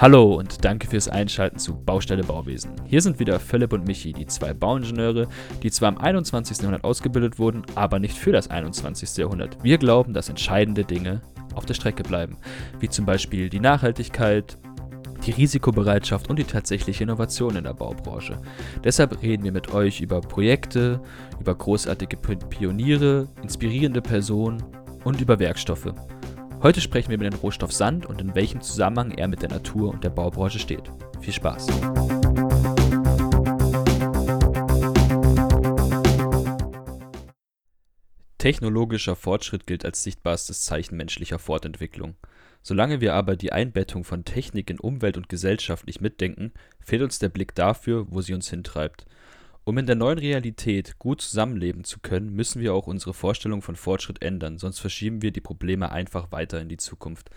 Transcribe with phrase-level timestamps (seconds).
[0.00, 2.70] Hallo und danke fürs Einschalten zu Baustelle Bauwesen.
[2.86, 5.26] Hier sind wieder Philipp und Michi, die zwei Bauingenieure,
[5.64, 6.58] die zwar im 21.
[6.58, 9.16] Jahrhundert ausgebildet wurden, aber nicht für das 21.
[9.16, 9.58] Jahrhundert.
[9.64, 11.20] Wir glauben, dass entscheidende Dinge
[11.56, 12.36] auf der Strecke bleiben,
[12.78, 14.56] wie zum Beispiel die Nachhaltigkeit,
[15.26, 18.40] die Risikobereitschaft und die tatsächliche Innovation in der Baubranche.
[18.84, 21.00] Deshalb reden wir mit euch über Projekte,
[21.40, 24.62] über großartige Pioniere, inspirierende Personen
[25.02, 25.92] und über Werkstoffe.
[26.60, 29.90] Heute sprechen wir über den Rohstoff Sand und in welchem Zusammenhang er mit der Natur
[29.90, 30.90] und der Baubranche steht.
[31.20, 31.68] Viel Spaß!
[38.38, 42.16] Technologischer Fortschritt gilt als sichtbarstes Zeichen menschlicher Fortentwicklung.
[42.62, 47.20] Solange wir aber die Einbettung von Technik in Umwelt und Gesellschaft nicht mitdenken, fehlt uns
[47.20, 49.06] der Blick dafür, wo sie uns hintreibt.
[49.68, 53.76] Um in der neuen Realität gut zusammenleben zu können, müssen wir auch unsere Vorstellung von
[53.76, 57.28] Fortschritt ändern, sonst verschieben wir die Probleme einfach weiter in die Zukunft.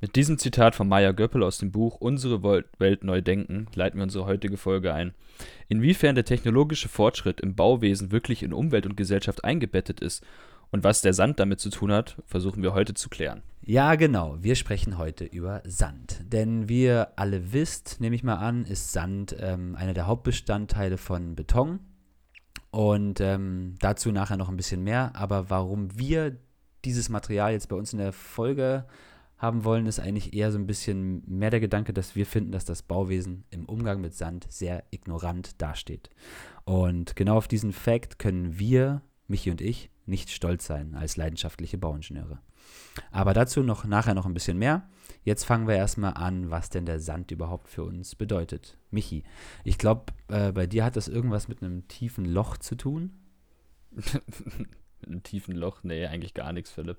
[0.00, 4.04] Mit diesem Zitat von Maya Göppel aus dem Buch Unsere Welt neu denken leiten wir
[4.04, 5.12] unsere heutige Folge ein.
[5.68, 10.24] Inwiefern der technologische Fortschritt im Bauwesen wirklich in Umwelt und Gesellschaft eingebettet ist
[10.72, 13.42] und was der Sand damit zu tun hat, versuchen wir heute zu klären.
[13.60, 14.38] Ja, genau.
[14.40, 16.20] Wir sprechen heute über Sand.
[16.24, 20.96] Denn wie ihr alle wisst, nehme ich mal an, ist Sand ähm, einer der Hauptbestandteile
[20.96, 21.78] von Beton.
[22.70, 25.12] Und ähm, dazu nachher noch ein bisschen mehr.
[25.14, 26.38] Aber warum wir
[26.86, 28.86] dieses Material jetzt bei uns in der Folge
[29.36, 32.64] haben wollen, ist eigentlich eher so ein bisschen mehr der Gedanke, dass wir finden, dass
[32.64, 36.08] das Bauwesen im Umgang mit Sand sehr ignorant dasteht.
[36.64, 41.78] Und genau auf diesen Fakt können wir, Michi und ich, nicht stolz sein als leidenschaftliche
[41.78, 42.38] Bauingenieure.
[43.10, 44.88] Aber dazu noch nachher noch ein bisschen mehr.
[45.24, 48.76] Jetzt fangen wir erstmal an, was denn der Sand überhaupt für uns bedeutet.
[48.90, 49.22] Michi,
[49.64, 53.12] ich glaube, äh, bei dir hat das irgendwas mit einem tiefen Loch zu tun?
[53.92, 55.82] mit einem tiefen Loch?
[55.82, 56.98] Nee, eigentlich gar nichts, Philipp.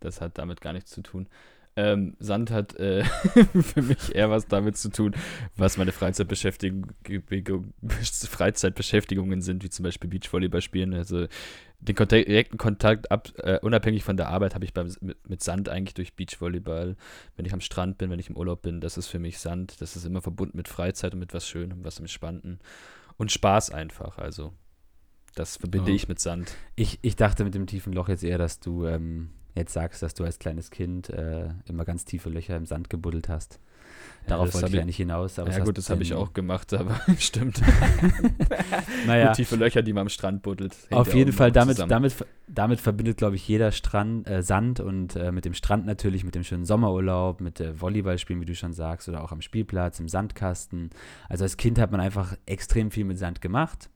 [0.00, 1.28] Das hat damit gar nichts zu tun.
[1.74, 3.04] Ähm, Sand hat äh,
[3.62, 5.14] für mich eher was damit zu tun,
[5.56, 6.88] was meine Freizeitbeschäftigung,
[8.02, 10.92] Freizeitbeschäftigungen sind, wie zum Beispiel Beachvolleyball spielen.
[10.92, 11.26] Also
[11.80, 15.42] den Kontakt, direkten Kontakt ab, äh, unabhängig von der Arbeit habe ich beim, mit, mit,
[15.42, 16.96] Sand eigentlich durch Beachvolleyball.
[17.36, 19.80] Wenn ich am Strand bin, wenn ich im Urlaub bin, das ist für mich Sand.
[19.80, 22.60] Das ist immer verbunden mit Freizeit und mit was Schönem, was Entspannten.
[23.16, 24.18] Und Spaß einfach.
[24.18, 24.52] Also
[25.34, 25.94] das verbinde oh.
[25.94, 26.54] ich mit Sand.
[26.76, 30.14] Ich, ich dachte mit dem tiefen Loch jetzt eher, dass du ähm, jetzt sagst, dass
[30.14, 33.60] du als kleines Kind äh, immer ganz tiefe Löcher im Sand gebuddelt hast.
[34.26, 35.36] Darauf ja, wollte ich ja nicht hinaus.
[35.36, 37.60] ja gut, das habe ich auch gemacht, aber stimmt.
[39.06, 39.28] naja.
[39.28, 40.76] Gut, tiefe Löcher, die man am Strand buddelt.
[40.90, 42.14] Auf jeden Fall, damit, damit,
[42.46, 46.36] damit verbindet, glaube ich, jeder Strand, äh, Sand und äh, mit dem Strand natürlich, mit
[46.36, 50.08] dem schönen Sommerurlaub, mit äh, Volleyballspielen, wie du schon sagst, oder auch am Spielplatz, im
[50.08, 50.90] Sandkasten.
[51.28, 53.90] Also als Kind hat man einfach extrem viel mit Sand gemacht.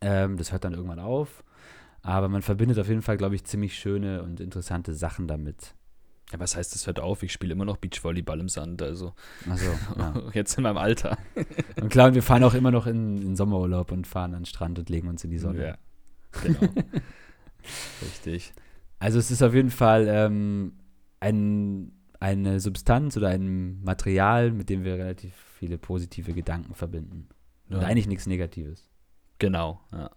[0.00, 1.44] Ähm, das hört dann irgendwann auf.
[2.08, 5.74] Aber man verbindet auf jeden Fall, glaube ich, ziemlich schöne und interessante Sachen damit.
[6.32, 7.22] Ja, was heißt, das hört auf?
[7.22, 9.12] Ich spiele immer noch Beachvolleyball im Sand, also.
[9.46, 10.14] Achso, ja.
[10.32, 11.18] Jetzt in meinem Alter.
[11.78, 14.46] Und klar, und wir fahren auch immer noch in, in Sommerurlaub und fahren an den
[14.46, 15.62] Strand und legen uns in die Sonne.
[15.62, 15.78] Ja,
[16.42, 16.60] genau.
[18.02, 18.54] Richtig.
[18.98, 20.78] Also es ist auf jeden Fall ähm,
[21.20, 27.28] ein, eine Substanz oder ein Material, mit dem wir relativ viele positive Gedanken verbinden.
[27.68, 27.76] Ja.
[27.76, 28.88] Und eigentlich nichts Negatives.
[29.38, 30.10] Genau, ja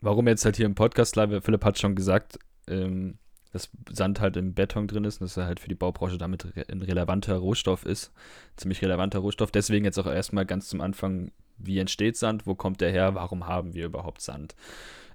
[0.00, 3.18] warum jetzt halt hier im Podcast live, Philipp hat schon gesagt, ähm,
[3.52, 6.46] dass Sand halt im Beton drin ist und dass er halt für die Baubranche damit
[6.70, 8.12] ein relevanter Rohstoff ist.
[8.56, 9.50] Ziemlich relevanter Rohstoff.
[9.50, 13.46] Deswegen jetzt auch erstmal ganz zum Anfang, wie entsteht Sand, wo kommt der her, warum
[13.46, 14.54] haben wir überhaupt Sand?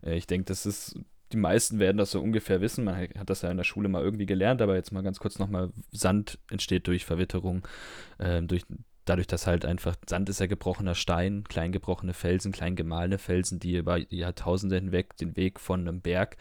[0.03, 0.99] Äh, ich denke, das ist,
[1.31, 2.83] die meisten werden das so ungefähr wissen.
[2.83, 5.39] Man hat das ja in der Schule mal irgendwie gelernt, aber jetzt mal ganz kurz
[5.39, 7.65] nochmal, Sand entsteht durch Verwitterung,
[8.17, 8.63] äh, durch
[9.05, 13.59] dadurch, dass halt einfach Sand ist ja gebrochener Stein, klein gebrochene Felsen, klein gemahlene Felsen,
[13.59, 16.37] die über Jahrtausende hinweg den Weg von einem Berg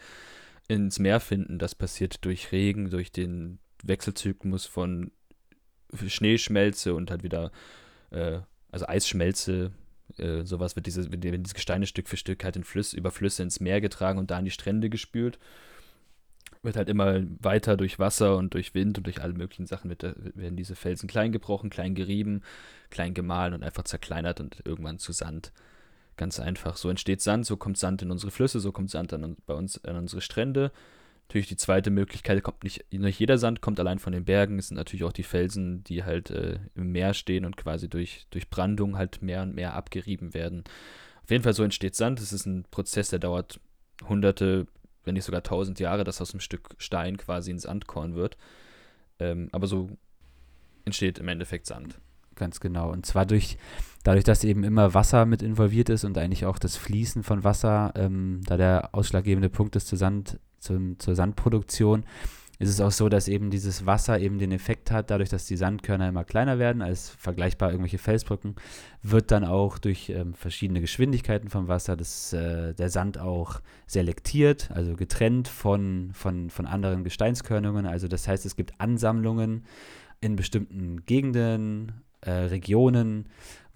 [0.67, 1.59] ins Meer finden.
[1.59, 5.11] Das passiert durch Regen, durch den Wechselzyklus von
[5.93, 7.51] Schneeschmelze und halt wieder,
[8.09, 8.39] äh,
[8.71, 9.71] also Eisschmelze,
[10.17, 13.43] äh, sowas wird diese, wenn diese Gesteine Stück für Stück halt in Flüsse, über Flüsse
[13.43, 15.39] ins Meer getragen und da an die Strände gespült
[16.65, 20.03] wird halt immer weiter durch Wasser und durch Wind und durch alle möglichen Sachen wird,
[20.03, 22.41] werden diese Felsen klein gebrochen, klein gerieben,
[22.89, 25.51] klein gemahlen und einfach zerkleinert und irgendwann zu Sand.
[26.17, 26.77] Ganz einfach.
[26.77, 29.83] So entsteht Sand, so kommt Sand in unsere Flüsse, so kommt Sand an, bei uns
[29.83, 30.71] an unsere Strände.
[31.27, 34.59] Natürlich die zweite Möglichkeit, kommt nicht, nicht jeder Sand kommt allein von den Bergen.
[34.59, 38.27] Es sind natürlich auch die Felsen, die halt äh, im Meer stehen und quasi durch,
[38.29, 40.63] durch Brandung halt mehr und mehr abgerieben werden.
[41.23, 42.19] Auf jeden Fall so entsteht Sand.
[42.19, 43.59] Es ist ein Prozess, der dauert
[44.07, 44.67] hunderte,
[45.05, 48.37] wenn nicht sogar tausend Jahre, dass aus einem Stück Stein quasi ins Sandkorn wird.
[49.19, 49.89] Ähm, aber so
[50.83, 51.99] entsteht im Endeffekt Sand.
[52.35, 52.91] Ganz genau.
[52.91, 53.57] Und zwar durch,
[54.03, 57.93] dadurch, dass eben immer Wasser mit involviert ist und eigentlich auch das Fließen von Wasser,
[57.95, 62.05] ähm, da der ausschlaggebende Punkt ist zur, Sand, zum, zur Sandproduktion,
[62.59, 65.57] ist es auch so, dass eben dieses Wasser eben den Effekt hat, dadurch, dass die
[65.57, 68.55] Sandkörner immer kleiner werden, als vergleichbar irgendwelche Felsbrücken,
[69.01, 74.69] wird dann auch durch ähm, verschiedene Geschwindigkeiten vom Wasser das, äh, der Sand auch selektiert,
[74.71, 77.85] also getrennt von, von, von anderen Gesteinskörnungen.
[77.85, 79.65] Also das heißt, es gibt Ansammlungen
[80.21, 81.91] in bestimmten Gegenden,
[82.21, 83.27] äh, Regionen,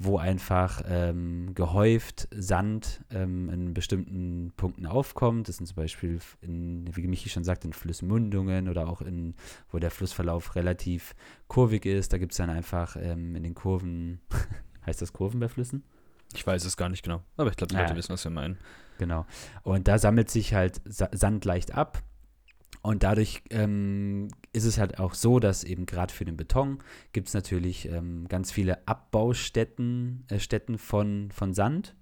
[0.02, 5.50] wo einfach ähm, gehäuft Sand ähm, in bestimmten Punkten aufkommt.
[5.50, 9.36] Das sind zum Beispiel, in, wie Michi schon sagt, in Flussmündungen oder auch in,
[9.70, 11.16] wo der Flussverlauf relativ
[11.50, 12.14] kurvig ist.
[12.14, 14.22] Da gibt es dann einfach ähm, in den Kurven,
[14.86, 15.84] heißt das Kurven bei Flüssen?
[16.34, 18.32] Ich weiß es gar nicht genau, aber ich glaube, die Leute ja, wissen, was wir
[18.32, 18.58] meinen.
[19.00, 19.26] Genau.
[19.64, 22.04] Und da sammelt sich halt Sand leicht ab
[22.82, 26.80] und dadurch ähm, ist es halt auch so, dass eben gerade für den Beton
[27.12, 31.96] gibt es natürlich ähm, ganz viele Abbaustätten äh, Städten von, von Sand,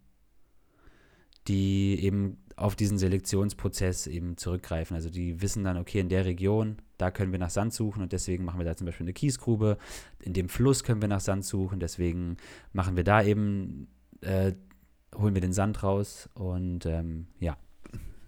[1.48, 4.96] die eben auf diesen Selektionsprozess eben zurückgreifen.
[4.96, 8.12] Also die wissen dann, okay, in der Region, da können wir nach Sand suchen und
[8.12, 9.78] deswegen machen wir da zum Beispiel eine Kiesgrube.
[10.20, 12.38] In dem Fluss können wir nach Sand suchen, deswegen
[12.74, 13.88] machen wir da eben,
[14.22, 14.54] äh,
[15.16, 17.58] holen wir den Sand raus und ähm, ja.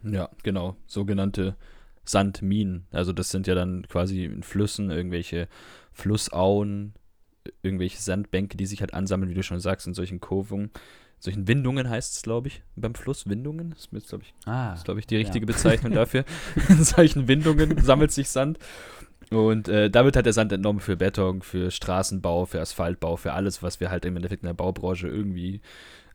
[0.03, 1.57] Ja, genau, sogenannte
[2.05, 2.87] Sandminen.
[2.91, 5.47] Also das sind ja dann quasi in Flüssen irgendwelche
[5.91, 6.93] Flussauen,
[7.61, 10.71] irgendwelche Sandbänke, die sich halt ansammeln, wie du schon sagst, in solchen Kurven.
[11.19, 13.27] Solchen Windungen heißt es, glaube ich, beim Fluss.
[13.27, 13.71] Windungen?
[13.71, 15.51] Das ist, glaube ich, ah, ist, ich, die richtige ja.
[15.51, 16.23] Bezeichnung dafür.
[16.69, 18.57] in solchen Windungen sammelt sich Sand.
[19.29, 23.33] Und äh, da wird halt der Sand entnommen für Beton, für Straßenbau, für Asphaltbau, für
[23.33, 25.61] alles, was wir halt im Endeffekt in der Baubranche irgendwie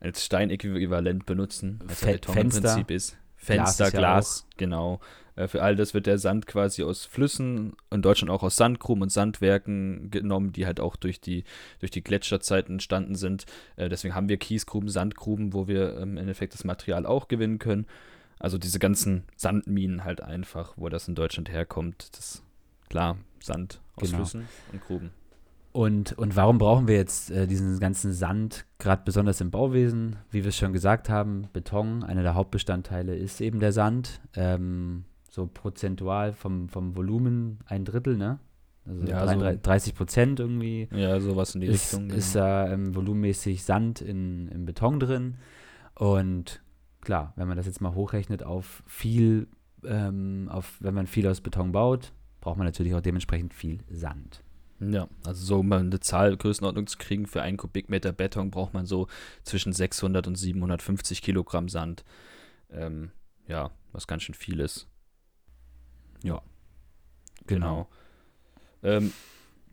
[0.01, 2.57] als Steinäquivalent benutzen, was Fe Beton Fenster.
[2.57, 3.17] im Prinzip ist.
[3.35, 4.99] Fenster, Glas, Glas ja genau.
[5.35, 9.03] Äh, für all das wird der Sand quasi aus Flüssen, in Deutschland auch aus Sandgruben
[9.03, 11.43] und Sandwerken genommen, die halt auch durch die,
[11.79, 13.45] durch die Gletscherzeiten entstanden sind.
[13.75, 17.85] Äh, deswegen haben wir Kiesgruben, Sandgruben, wo wir im Endeffekt das Material auch gewinnen können.
[18.39, 22.09] Also diese ganzen Sandminen halt einfach, wo das in Deutschland herkommt.
[22.17, 22.43] Das
[22.89, 24.17] klar, Sand aus genau.
[24.17, 25.11] Flüssen und Gruben.
[25.71, 30.15] Und, und warum brauchen wir jetzt äh, diesen ganzen Sand, gerade besonders im Bauwesen?
[30.31, 34.21] Wie wir es schon gesagt haben, Beton, einer der Hauptbestandteile ist eben der Sand.
[34.35, 35.03] Ähm,
[35.35, 38.39] so prozentual vom, vom Volumen ein Drittel, ne?
[38.87, 40.87] Also ja, 33, 30 Prozent irgendwie.
[40.91, 42.09] Ja, sowas in die ist, Richtung.
[42.09, 42.45] Ist genau.
[42.45, 45.35] da ähm, volumenmäßig Sand in, im Beton drin.
[45.95, 46.61] Und
[47.01, 49.47] klar, wenn man das jetzt mal hochrechnet auf viel,
[49.83, 54.41] ähm, auf, wenn man viel aus Beton baut, braucht man natürlich auch dementsprechend viel Sand.
[54.79, 58.85] Ja, also so um eine Zahl Größenordnung zu kriegen, für einen Kubikmeter Beton braucht man
[58.85, 59.07] so
[59.43, 62.05] zwischen 600 und 750 Kilogramm Sand.
[62.69, 63.11] Ähm,
[63.47, 64.87] ja, was ganz schön viel ist.
[66.25, 66.41] Ja,
[67.47, 67.87] genau.
[68.81, 68.97] genau.
[68.97, 69.13] Ähm,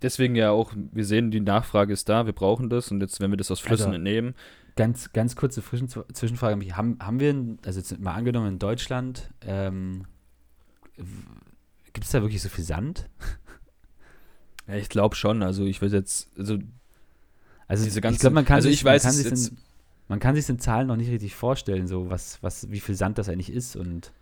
[0.01, 3.31] deswegen ja auch, wir sehen, die Nachfrage ist da, wir brauchen das und jetzt, wenn
[3.31, 4.35] wir das aus Flüssen also, entnehmen.
[4.77, 6.77] Ganz, ganz kurze Zwischenfrage.
[6.77, 7.35] Haben, haben wir,
[7.67, 10.07] also jetzt mal angenommen in Deutschland, ähm,
[11.93, 13.09] gibt es da wirklich so viel Sand?
[14.69, 15.43] Ja, ich glaube schon.
[15.43, 16.57] Also ich weiß jetzt, also,
[17.67, 19.59] also diese ganzen, ich glaube, man kann also sich, ich weiß, man kann, sich in,
[20.07, 23.19] man kann sich in Zahlen noch nicht richtig vorstellen, so was, was, wie viel Sand
[23.19, 24.13] das eigentlich ist und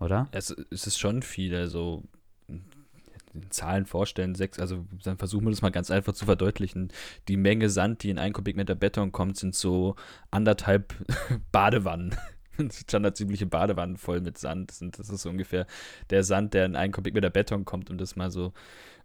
[0.00, 0.28] oder?
[0.32, 2.02] Es, es ist schon viel, also
[3.50, 6.92] Zahlen vorstellen, sechs, also dann versuchen wir das mal ganz einfach zu verdeutlichen.
[7.28, 9.96] Die Menge Sand, die in ein Kubikmeter Beton kommt, sind so
[10.30, 10.94] anderthalb
[11.52, 12.14] Badewannen.
[12.70, 14.72] Standardübliche Badewannen voll mit Sand.
[14.80, 15.66] Das ist so ungefähr
[16.10, 18.52] der Sand, der in ein Kubikmeter Beton kommt, um das mal so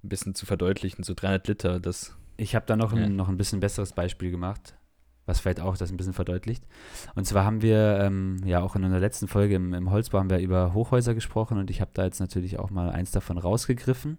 [0.03, 1.03] ein bisschen zu verdeutlichen.
[1.03, 1.79] So 300 Liter.
[1.79, 3.03] Das, ich habe da noch, ja.
[3.03, 4.75] ein, noch ein bisschen besseres Beispiel gemacht
[5.29, 6.65] was vielleicht auch das ein bisschen verdeutlicht.
[7.15, 10.29] Und zwar haben wir ähm, ja auch in unserer letzten Folge im, im Holzbau haben
[10.29, 14.17] wir über Hochhäuser gesprochen und ich habe da jetzt natürlich auch mal eins davon rausgegriffen.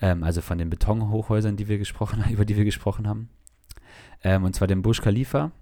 [0.00, 3.28] Ähm, also von den Betonhochhäusern, die wir gesprochen, über die wir gesprochen haben.
[4.24, 5.52] Ähm, und zwar den Bush Khalifa.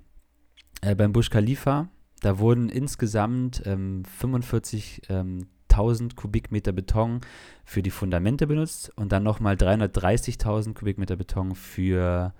[0.83, 1.89] Äh, beim Bush Khalifa,
[2.21, 7.21] da wurden insgesamt 45.000 ähm, Kubikmeter Beton
[7.65, 12.33] für die Fundamente benutzt und dann nochmal 330.000 Kubikmeter Beton für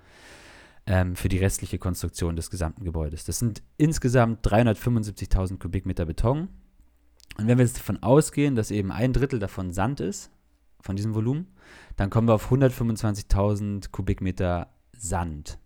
[0.85, 3.25] ähm, für die restliche Konstruktion des gesamten Gebäudes.
[3.25, 6.49] Das sind insgesamt 375.000 Kubikmeter Beton.
[7.37, 10.31] Und wenn wir jetzt davon ausgehen, dass eben ein Drittel davon Sand ist,
[10.81, 11.47] von diesem Volumen,
[11.95, 15.59] dann kommen wir auf 125.000 Kubikmeter Sand.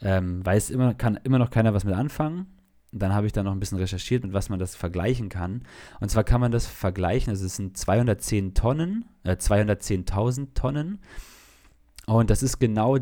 [0.00, 2.46] Ähm, weiß immer, kann immer noch keiner was mit anfangen.
[2.92, 5.64] Dann habe ich da noch ein bisschen recherchiert, mit was man das vergleichen kann.
[6.00, 11.00] Und zwar kann man das vergleichen, also es sind 210 Tonnen, äh, 210.000 Tonnen.
[12.06, 12.98] Und das ist genau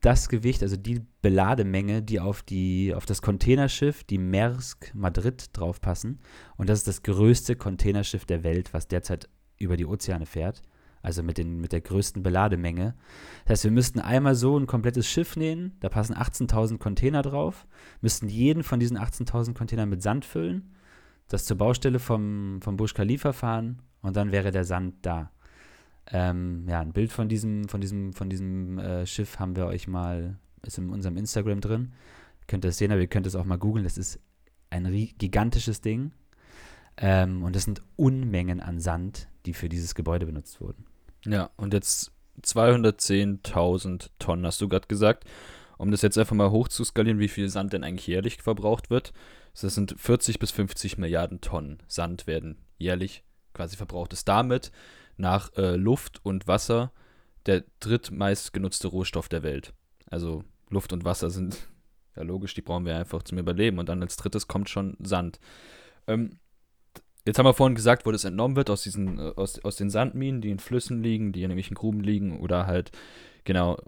[0.00, 6.20] das Gewicht, also die Belademenge, die auf, die, auf das Containerschiff, die Maersk Madrid draufpassen.
[6.56, 9.28] Und das ist das größte Containerschiff der Welt, was derzeit
[9.58, 10.62] über die Ozeane fährt.
[11.02, 12.94] Also mit, den, mit der größten Belademenge.
[13.44, 17.66] Das heißt, wir müssten einmal so ein komplettes Schiff nehmen, da passen 18.000 Container drauf,
[18.02, 20.74] müssten jeden von diesen 18.000 Containern mit Sand füllen,
[21.28, 25.30] das zur Baustelle vom, vom Burj Khalifa fahren und dann wäre der Sand da.
[26.12, 29.86] Ähm, ja, ein Bild von diesem, von diesem, von diesem äh, Schiff haben wir euch
[29.86, 31.92] mal, ist in unserem Instagram drin.
[32.46, 33.84] Könnt ihr es sehen, aber ihr könnt es auch mal googeln.
[33.84, 34.18] Das ist
[34.70, 36.12] ein gigantisches Ding.
[36.96, 40.84] Ähm, und das sind Unmengen an Sand, die für dieses Gebäude benutzt wurden.
[41.24, 42.12] Ja, und jetzt
[42.42, 45.24] 210.000 Tonnen, hast du gerade gesagt.
[45.78, 49.14] Um das jetzt einfach mal hochzuskalieren, wie viel Sand denn eigentlich jährlich verbraucht wird.
[49.58, 53.24] Das sind 40 bis 50 Milliarden Tonnen Sand werden jährlich
[53.54, 54.12] quasi verbraucht.
[54.12, 54.72] Ist damit
[55.20, 56.92] nach äh, Luft und Wasser
[57.46, 59.72] der drittmeist genutzte Rohstoff der Welt.
[60.10, 61.68] Also Luft und Wasser sind
[62.16, 63.78] ja logisch, die brauchen wir einfach zum Überleben.
[63.78, 65.38] Und dann als drittes kommt schon Sand.
[66.06, 66.38] Ähm,
[67.26, 69.90] jetzt haben wir vorhin gesagt, wo das entnommen wird, aus, diesen, äh, aus, aus den
[69.90, 72.90] Sandminen, die in Flüssen liegen, die in irgendwelchen Gruben liegen oder halt,
[73.44, 73.78] genau,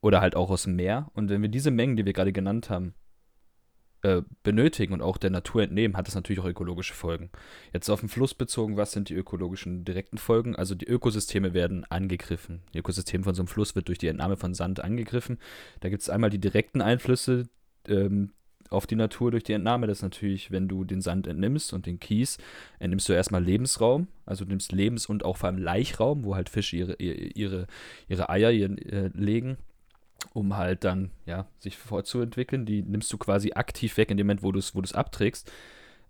[0.00, 1.10] oder halt auch aus dem Meer.
[1.14, 2.94] Und wenn wir diese Mengen, die wir gerade genannt haben,
[4.02, 7.30] äh, benötigen und auch der Natur entnehmen, hat das natürlich auch ökologische Folgen.
[7.72, 10.54] Jetzt auf den Fluss bezogen, was sind die ökologischen direkten Folgen?
[10.54, 12.62] Also die Ökosysteme werden angegriffen.
[12.74, 15.38] Die Ökosystem von so einem Fluss wird durch die Entnahme von Sand angegriffen.
[15.80, 17.48] Da gibt es einmal die direkten Einflüsse
[17.88, 18.30] ähm,
[18.70, 19.86] auf die Natur durch die Entnahme.
[19.86, 22.38] Das ist natürlich, wenn du den Sand entnimmst und den Kies,
[22.78, 24.08] entnimmst du erstmal Lebensraum.
[24.26, 27.66] Also du nimmst Lebens- und auch vor allem Leichraum, wo halt Fische ihre, ihre,
[28.08, 29.58] ihre Eier ihr, äh, legen
[30.32, 32.66] um halt dann, ja, sich fortzuentwickeln.
[32.66, 35.50] Die nimmst du quasi aktiv weg in dem Moment, wo du es wo abträgst.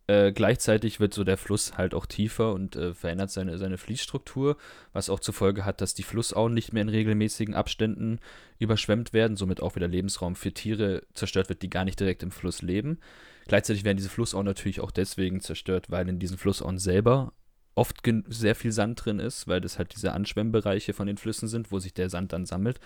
[0.09, 4.57] Äh, gleichzeitig wird so der Fluss halt auch tiefer und äh, verändert seine, seine Fließstruktur,
[4.95, 8.19] was auch zur Folge hat, dass die Flussauen nicht mehr in regelmäßigen Abständen
[8.59, 12.31] überschwemmt werden, somit auch wieder Lebensraum für Tiere zerstört wird, die gar nicht direkt im
[12.31, 13.01] Fluss leben.
[13.49, 17.35] Gleichzeitig werden diese Flussauen natürlich auch deswegen zerstört, weil in diesen Flussauen selber
[17.75, 17.99] oft
[18.29, 21.79] sehr viel Sand drin ist, weil das halt diese Anschwemmbereiche von den Flüssen sind, wo
[21.79, 22.81] sich der Sand dann sammelt.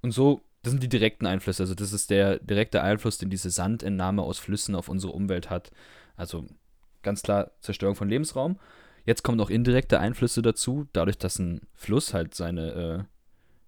[0.00, 1.62] Und so das sind die direkten Einflüsse.
[1.62, 5.70] Also das ist der direkte Einfluss, den diese Sandentnahme aus Flüssen auf unsere Umwelt hat.
[6.16, 6.46] Also
[7.02, 8.58] ganz klar Zerstörung von Lebensraum.
[9.04, 13.04] Jetzt kommen noch indirekte Einflüsse dazu, dadurch, dass ein Fluss halt seine, äh,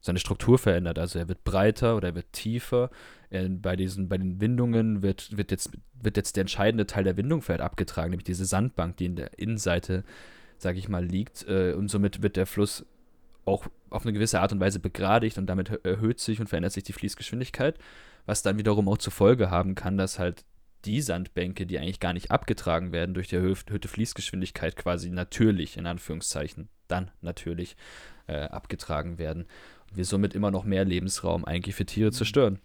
[0.01, 0.99] seine Struktur verändert.
[0.99, 2.91] Also er wird breiter oder er wird tiefer.
[3.31, 7.17] Er, bei, diesen, bei den Windungen wird, wird, jetzt, wird jetzt der entscheidende Teil der
[7.17, 10.05] Windung vielleicht abgetragen, nämlich diese Sandbank, die in der Innenseite,
[10.59, 11.47] sage ich mal, liegt.
[11.49, 12.85] Äh, und somit wird der Fluss
[13.45, 16.85] auch auf eine gewisse Art und Weise begradigt und damit erhöht sich und verändert sich
[16.85, 17.79] die Fließgeschwindigkeit,
[18.27, 20.45] was dann wiederum auch zur Folge haben kann, dass halt
[20.85, 25.87] die Sandbänke, die eigentlich gar nicht abgetragen werden durch die erhöhte Fließgeschwindigkeit, quasi natürlich, in
[25.87, 27.77] Anführungszeichen, dann natürlich
[28.27, 29.47] äh, abgetragen werden.
[29.91, 32.61] Und wir somit immer noch mehr Lebensraum eigentlich für Tiere zerstören.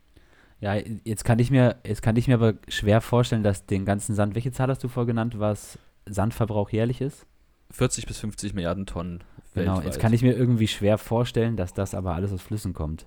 [0.62, 4.16] Ja, jetzt kann ich mir, jetzt kann ich mir aber schwer vorstellen, dass den ganzen
[4.16, 7.26] Sand, welche Zahl hast du vorgenannt, was Sandverbrauch jährlich ist?
[7.72, 9.24] 40 bis 50 Milliarden Tonnen
[9.56, 9.86] Genau, weltweit.
[9.86, 13.06] jetzt kann ich mir irgendwie schwer vorstellen, dass das aber alles aus Flüssen kommt.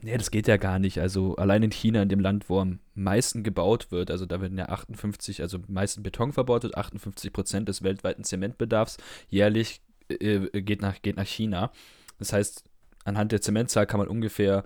[0.00, 1.00] Nee, das geht ja gar nicht.
[1.00, 4.56] Also allein in China, in dem Land, wo am meisten gebaut wird, also da werden
[4.56, 11.02] ja 58, also meisten Beton verbaut 58 Prozent des weltweiten Zementbedarfs jährlich äh, geht, nach,
[11.02, 11.72] geht nach China.
[12.20, 12.64] Das heißt,
[13.04, 14.62] anhand der Zementzahl kann man ungefähr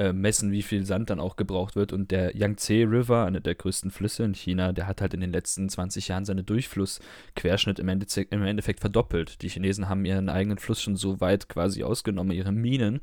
[0.00, 1.92] äh, messen, wie viel Sand dann auch gebraucht wird.
[1.92, 5.30] Und der Yangtze River, einer der größten Flüsse in China, der hat halt in den
[5.30, 9.42] letzten 20 Jahren seine Durchflussquerschnitt im, Ende im Endeffekt verdoppelt.
[9.42, 13.00] Die Chinesen haben ihren eigenen Fluss schon so weit quasi ausgenommen, ihre Minen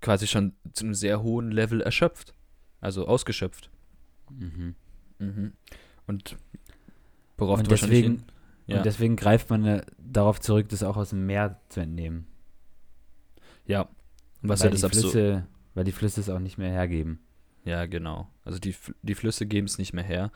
[0.00, 2.34] quasi schon zu einem sehr hohen Level erschöpft.
[2.80, 3.70] Also ausgeschöpft.
[4.30, 4.74] Mhm.
[5.20, 5.52] Mhm.
[6.08, 6.36] Und
[7.36, 8.24] worauf und du deswegen,
[8.66, 8.78] ja.
[8.78, 12.26] Und deswegen greift man äh, darauf zurück, das auch aus dem Meer zu entnehmen.
[13.64, 13.82] Ja.
[14.42, 15.46] Und was Weil ja das Flüsse,
[15.80, 17.20] weil die Flüsse es auch nicht mehr hergeben.
[17.64, 18.28] Ja, genau.
[18.44, 20.30] Also die, die Flüsse geben es nicht mehr her.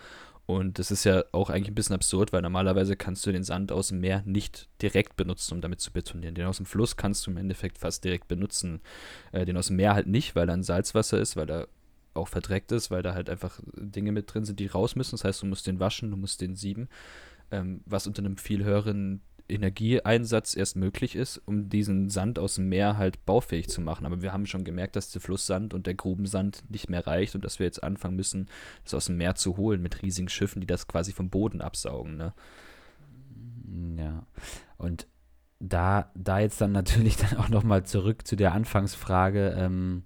[0.46, 3.70] Und das ist ja auch eigentlich ein bisschen absurd, weil normalerweise kannst du den Sand
[3.70, 6.34] aus dem Meer nicht direkt benutzen, um damit zu betonieren.
[6.34, 8.80] Den aus dem Fluss kannst du im Endeffekt fast direkt benutzen.
[9.32, 11.66] Äh, den aus dem Meer halt nicht, weil da ein Salzwasser ist, weil da
[12.14, 15.10] auch verdreckt ist, weil da halt einfach Dinge mit drin sind, die raus müssen.
[15.10, 16.88] Das heißt, du musst den waschen, du musst den sieben,
[17.50, 22.68] ähm, was unter einem viel höheren Energieeinsatz erst möglich ist, um diesen Sand aus dem
[22.68, 24.06] Meer halt baufähig zu machen.
[24.06, 27.44] Aber wir haben schon gemerkt, dass der Flusssand und der Grubensand nicht mehr reicht und
[27.44, 28.48] dass wir jetzt anfangen müssen,
[28.84, 32.16] das aus dem Meer zu holen mit riesigen Schiffen, die das quasi vom Boden absaugen.
[32.16, 32.34] Ne?
[33.98, 34.26] Ja,
[34.78, 35.06] und
[35.58, 40.04] da, da jetzt dann natürlich dann auch nochmal zurück zu der Anfangsfrage, ähm,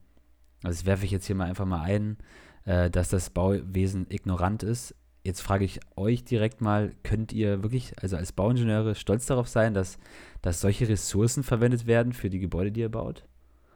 [0.62, 2.18] also das werfe ich jetzt hier mal einfach mal ein,
[2.64, 4.94] äh, dass das Bauwesen ignorant ist.
[5.24, 9.74] Jetzt frage ich euch direkt mal, könnt ihr wirklich, also als Bauingenieure, stolz darauf sein,
[9.74, 9.98] dass,
[10.42, 13.24] dass solche Ressourcen verwendet werden für die Gebäude, die ihr baut?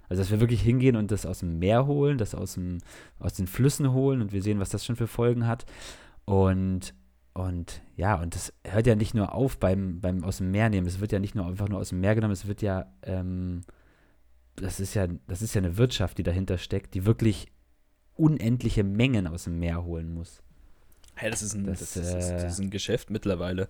[0.09, 2.79] Also, dass wir wirklich hingehen und das aus dem Meer holen, das aus, dem,
[3.19, 5.65] aus den Flüssen holen und wir sehen, was das schon für Folgen hat.
[6.27, 6.95] Und,
[7.33, 10.87] und ja, und das hört ja nicht nur auf beim, beim aus dem Meer nehmen.
[10.87, 13.63] Es wird ja nicht nur einfach nur aus dem Meer genommen, es wird ja, ähm,
[14.57, 17.51] das ist ja, das ist ja eine Wirtschaft, die dahinter steckt, die wirklich
[18.15, 20.43] unendliche Mengen aus dem Meer holen muss.
[21.15, 23.69] Hey, das ist ein, Das, das, ist, äh, das ist ein Geschäft mittlerweile.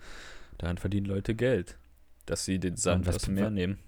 [0.59, 1.79] Daran verdienen Leute Geld,
[2.27, 3.79] dass sie den Sand aus dem Meer nehmen.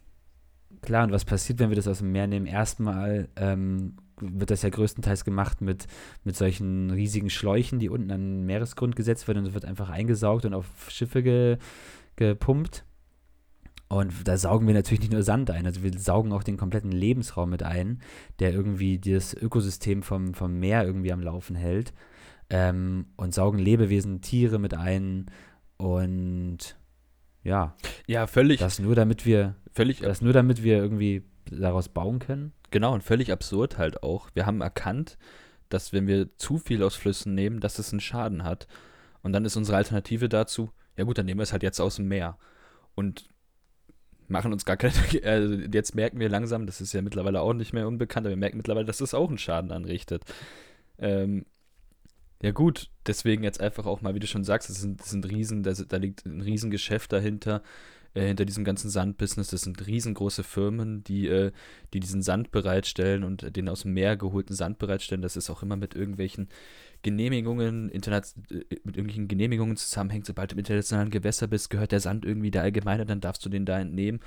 [0.82, 2.46] Klar, und was passiert, wenn wir das aus dem Meer nehmen?
[2.46, 5.86] Erstmal ähm, wird das ja größtenteils gemacht mit,
[6.24, 9.90] mit solchen riesigen Schläuchen, die unten an den Meeresgrund gesetzt werden und es wird einfach
[9.90, 11.58] eingesaugt und auf Schiffe ge,
[12.16, 12.84] gepumpt.
[13.88, 16.90] Und da saugen wir natürlich nicht nur Sand ein, also wir saugen auch den kompletten
[16.90, 18.00] Lebensraum mit ein,
[18.40, 21.92] der irgendwie das Ökosystem vom, vom Meer irgendwie am Laufen hält.
[22.50, 25.30] Ähm, und saugen Lebewesen, Tiere mit ein.
[25.76, 26.76] Und
[27.42, 32.18] ja, Ja, völlig, das nur damit wir, völlig, das nur damit wir irgendwie daraus bauen
[32.18, 32.52] können.
[32.70, 34.28] genau und völlig absurd halt auch.
[34.34, 35.18] Wir haben erkannt,
[35.68, 38.66] dass wenn wir zu viel aus Flüssen nehmen, dass es einen Schaden hat.
[39.22, 41.96] Und dann ist unsere Alternative dazu, ja gut, dann nehmen wir es halt jetzt aus
[41.96, 42.38] dem Meer.
[42.94, 43.28] Und
[44.28, 47.72] machen uns gar keine, also jetzt merken wir langsam, das ist ja mittlerweile auch nicht
[47.72, 50.22] mehr unbekannt, aber wir merken mittlerweile, dass das auch einen Schaden anrichtet.
[50.98, 51.44] Ähm,
[52.44, 55.26] ja gut, deswegen jetzt einfach auch mal, wie du schon sagst, das sind, das sind
[55.30, 57.62] riesen, da, da liegt ein Riesengeschäft dahinter,
[58.12, 59.48] äh, hinter diesem ganzen Sandbusiness.
[59.48, 61.52] Das sind riesengroße Firmen, die, äh,
[61.94, 65.22] die diesen Sand bereitstellen und den aus dem Meer geholten Sand bereitstellen.
[65.22, 66.50] Das ist auch immer mit irgendwelchen
[67.00, 70.26] Genehmigungen, internet, äh, mit irgendwelchen Genehmigungen zusammenhängt.
[70.26, 73.48] Sobald du im internationalen Gewässer bist, gehört der Sand irgendwie der Allgemeine, dann darfst du
[73.48, 74.20] den da entnehmen.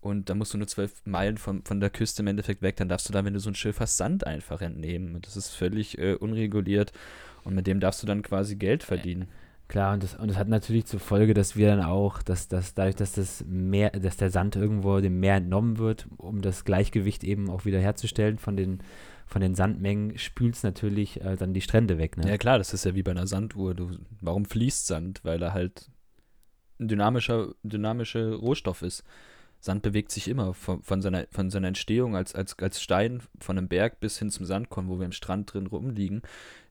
[0.00, 2.88] Und da musst du nur zwölf Meilen von, von der Küste im Endeffekt weg, dann
[2.88, 5.20] darfst du da, wenn du so ein Schiff hast, Sand einfach entnehmen.
[5.22, 6.92] Das ist völlig äh, unreguliert.
[7.44, 9.28] Und mit dem darfst du dann quasi Geld verdienen.
[9.68, 12.74] Klar, und das, und das hat natürlich zur Folge, dass wir dann auch, dass, dass
[12.74, 17.24] dadurch, dass das Meer, dass der Sand irgendwo dem Meer entnommen wird, um das Gleichgewicht
[17.24, 18.82] eben auch wieder herzustellen von den,
[19.26, 22.18] von den Sandmengen, spült es natürlich äh, dann die Strände weg.
[22.18, 22.28] Ne?
[22.28, 23.74] Ja klar, das ist ja wie bei einer Sanduhr.
[23.74, 25.24] Du, warum fließt Sand?
[25.24, 25.90] Weil er halt
[26.78, 29.02] ein dynamischer, dynamischer Rohstoff ist.
[29.64, 33.56] Sand bewegt sich immer von, von, seiner, von seiner Entstehung als, als, als Stein von
[33.56, 36.20] einem Berg bis hin zum Sandkorn, wo wir am Strand drin rumliegen,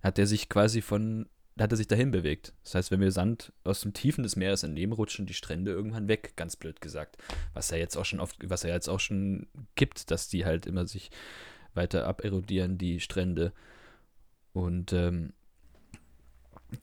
[0.04, 2.54] hat er sich quasi von, hat er sich dahin bewegt.
[2.64, 6.08] Das heißt, wenn wir Sand aus dem Tiefen des Meeres entnehmen, rutschen die Strände irgendwann
[6.08, 7.18] weg, ganz blöd gesagt.
[7.56, 10.68] Was ja jetzt auch schon oft, was ja jetzt auch schon gibt, dass die halt
[10.68, 11.10] immer sich
[11.74, 13.53] weiter aberodieren, die Strände.
[14.53, 15.34] Und ähm,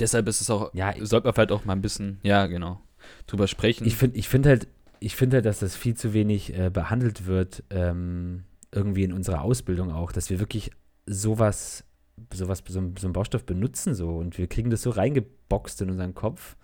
[0.00, 2.80] deshalb ist es auch, Ja, sollte man vielleicht auch mal ein bisschen, ja, genau,
[3.28, 3.86] drüber sprechen.
[3.86, 4.66] Ich finde ich find halt,
[5.00, 9.42] ich finde halt, dass das viel zu wenig äh, behandelt wird, ähm, irgendwie in unserer
[9.42, 10.70] Ausbildung auch, dass wir wirklich
[11.06, 11.84] sowas,
[12.32, 16.14] sowas, so, so einen Baustoff benutzen so und wir kriegen das so reingeboxt in unseren
[16.14, 16.56] Kopf,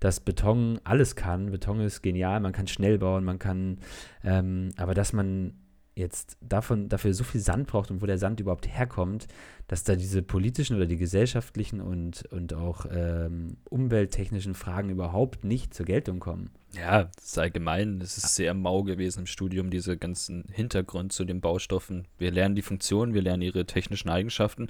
[0.00, 1.52] dass Beton alles kann.
[1.52, 3.78] Beton ist genial, man kann schnell bauen, man kann,
[4.24, 5.52] ähm, aber dass man
[5.94, 9.26] jetzt davon, dafür so viel Sand braucht und wo der Sand überhaupt herkommt,
[9.68, 15.74] dass da diese politischen oder die gesellschaftlichen und, und auch ähm, umwelttechnischen Fragen überhaupt nicht
[15.74, 16.50] zur Geltung kommen.
[16.74, 21.24] Ja, das ist allgemein, es ist sehr mau gewesen im Studium, diese ganzen Hintergrund zu
[21.26, 22.08] den Baustoffen.
[22.16, 24.68] Wir lernen die Funktion, wir lernen ihre technischen Eigenschaften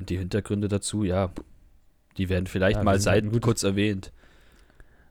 [0.00, 1.30] und die Hintergründe dazu, ja,
[2.18, 4.12] die werden vielleicht Ja, mal gutes- kurz erwähnt.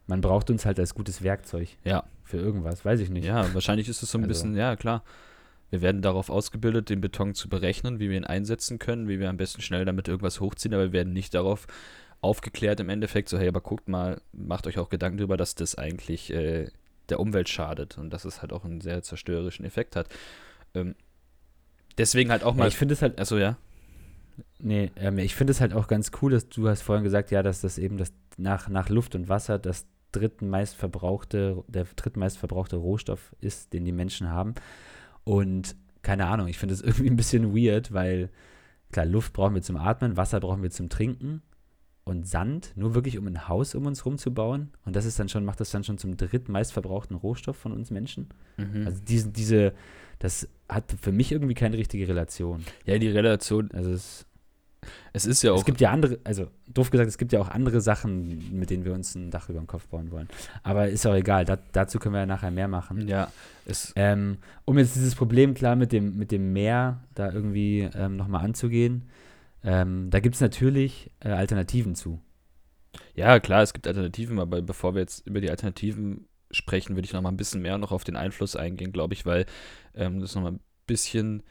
[0.08, 3.26] Man braucht uns halt als gutes Werkzeug Ja, für irgendwas, weiß ich nicht.
[3.26, 5.04] ja, wahrscheinlich ist es so ein Also- bisschen, ja, klar.
[5.70, 9.30] Wir werden darauf ausgebildet, den Beton zu berechnen, wie wir ihn einsetzen können, wie wir
[9.30, 11.68] am besten schnell damit irgendwas hochziehen, aber wir werden nicht darauf
[12.22, 15.76] aufgeklärt im Endeffekt, so hey, aber guckt mal, macht euch auch Gedanken darüber, dass das
[15.76, 16.70] eigentlich äh,
[17.10, 20.08] der Umwelt schadet und dass es halt auch einen sehr zerstörerischen Effekt hat.
[20.74, 20.96] Ähm,
[21.98, 23.58] deswegen halt auch Ja, mal, ich finde es halt, also ja,
[24.60, 27.44] nee, ähm, ich finde es halt auch ganz cool, dass du hast vorhin gesagt, ja,
[27.44, 32.78] dass das eben das nach, nach Luft und Wasser das drittmeist verbrauchte, der drittmeist verbrauchte
[32.78, 34.56] Rohstoff ist, den die Menschen haben.
[35.26, 38.30] Und keine Ahnung, ich finde es irgendwie ein bisschen weird, weil
[38.92, 41.42] klar, Luft brauchen wir zum Atmen, Wasser brauchen wir zum Trinken
[42.06, 44.70] und Sand nur wirklich, um ein Haus um uns rum zu bauen.
[44.86, 47.92] Und das ist dann schon, macht das dann schon zum drittmeist verbrauchten Rohstoff von uns
[47.92, 48.30] Menschen.
[48.58, 48.86] mhm.
[48.86, 49.74] Also diese, diese,
[50.20, 52.64] das hat für mich irgendwie keine richtige Relation.
[52.86, 54.26] ja, die Relation, Also es,
[55.14, 57.50] es ist ja auch, es gibt ja andere, also doof gesagt, es gibt ja auch
[57.50, 60.28] andere Sachen, mit denen wir uns ein Dach über den Kopf bauen wollen.
[60.64, 63.08] Aber ist auch egal, da, dazu können wir ja nachher mehr machen.
[63.08, 63.32] ja,
[63.96, 68.44] Ähm, um jetzt dieses Problem klar mit dem, mit dem Meer da irgendwie ähm, nochmal
[68.44, 69.10] anzugehen,
[69.64, 72.22] ähm, da gibt es natürlich äh, Alternativen zu.
[73.14, 77.14] Ja, klar, es gibt Alternativen, aber bevor wir jetzt über die Alternativen sprechen, würde ich
[77.14, 79.46] noch mal ein bisschen mehr noch auf den Einfluss eingehen, glaube ich, weil
[79.96, 81.44] ähm, das noch mal ein bisschen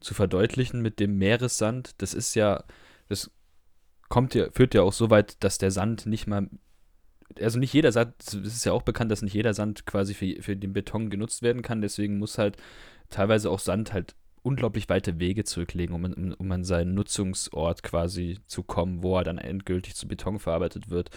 [0.00, 2.64] zu verdeutlichen mit dem Meeressand, das ist ja,
[3.08, 3.30] das
[4.08, 6.48] kommt ja, führt ja auch so weit, dass der Sand nicht mal,
[7.40, 10.42] also nicht jeder Sand, es ist ja auch bekannt, dass nicht jeder Sand quasi für,
[10.42, 12.56] für den Beton genutzt werden kann, deswegen muss halt
[13.10, 18.38] teilweise auch Sand halt unglaublich weite Wege zurücklegen, um, um, um an seinen Nutzungsort quasi
[18.46, 21.10] zu kommen, wo er dann endgültig zu Beton verarbeitet wird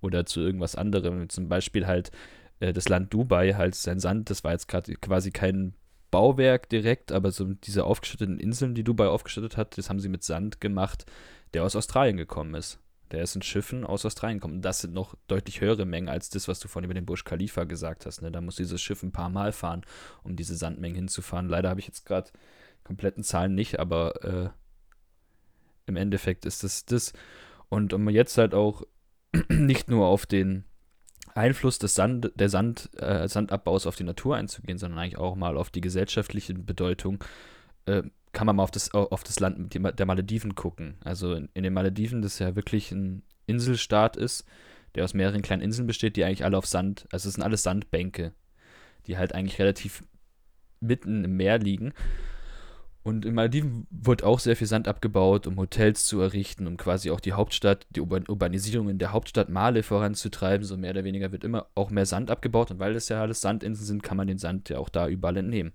[0.00, 1.28] oder zu irgendwas anderem.
[1.28, 2.10] Zum Beispiel halt
[2.60, 5.74] äh, das Land Dubai, halt sein Sand, das war jetzt gerade quasi kein
[6.10, 10.22] Bauwerk direkt, aber so diese aufgeschütteten Inseln, die Dubai aufgeschüttet hat, das haben sie mit
[10.22, 11.04] Sand gemacht,
[11.54, 12.78] der aus Australien gekommen ist.
[13.10, 14.60] Der ist in Schiffen aus Australien gekommen.
[14.60, 17.64] Das sind noch deutlich höhere Mengen als das, was du vorhin über den Burj Khalifa
[17.64, 18.20] gesagt hast.
[18.20, 18.30] Ne?
[18.30, 19.82] Da muss dieses Schiff ein paar Mal fahren,
[20.22, 21.48] um diese Sandmengen hinzufahren.
[21.48, 22.30] Leider habe ich jetzt gerade
[22.84, 24.50] kompletten Zahlen nicht, aber äh,
[25.86, 27.12] im Endeffekt ist es das.
[27.70, 28.82] Und um jetzt halt auch
[29.48, 30.64] nicht nur auf den
[31.38, 35.56] Einfluss des Sand, der Sand, äh, Sandabbaus auf die Natur einzugehen, sondern eigentlich auch mal
[35.56, 37.22] auf die gesellschaftliche Bedeutung,
[37.86, 40.96] äh, kann man mal auf das, auf das Land der Malediven gucken.
[41.02, 44.44] Also in, in den Malediven, das ja wirklich ein Inselstaat ist,
[44.94, 47.62] der aus mehreren kleinen Inseln besteht, die eigentlich alle auf Sand, also es sind alles
[47.62, 48.32] Sandbänke,
[49.06, 50.04] die halt eigentlich relativ
[50.80, 51.92] mitten im Meer liegen.
[53.08, 57.10] Und in Malediven wird auch sehr viel Sand abgebaut, um Hotels zu errichten, um quasi
[57.10, 60.62] auch die Hauptstadt, die Urbanisierung in der Hauptstadt Male voranzutreiben.
[60.66, 62.70] So mehr oder weniger wird immer auch mehr Sand abgebaut.
[62.70, 65.38] Und weil das ja alles Sandinseln sind, kann man den Sand ja auch da überall
[65.38, 65.72] entnehmen.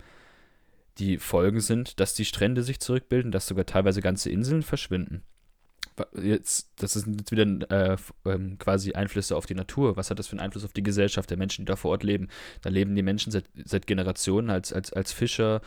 [1.00, 5.24] Die Folgen sind, dass die Strände sich zurückbilden, dass sogar teilweise ganze Inseln verschwinden.
[6.16, 9.98] Jetzt, das sind jetzt wieder äh, ähm, quasi Einflüsse auf die Natur.
[9.98, 12.04] Was hat das für einen Einfluss auf die Gesellschaft der Menschen, die da vor Ort
[12.04, 12.28] leben?
[12.62, 15.62] Da leben die Menschen seit, seit Generationen als, als, als Fischer,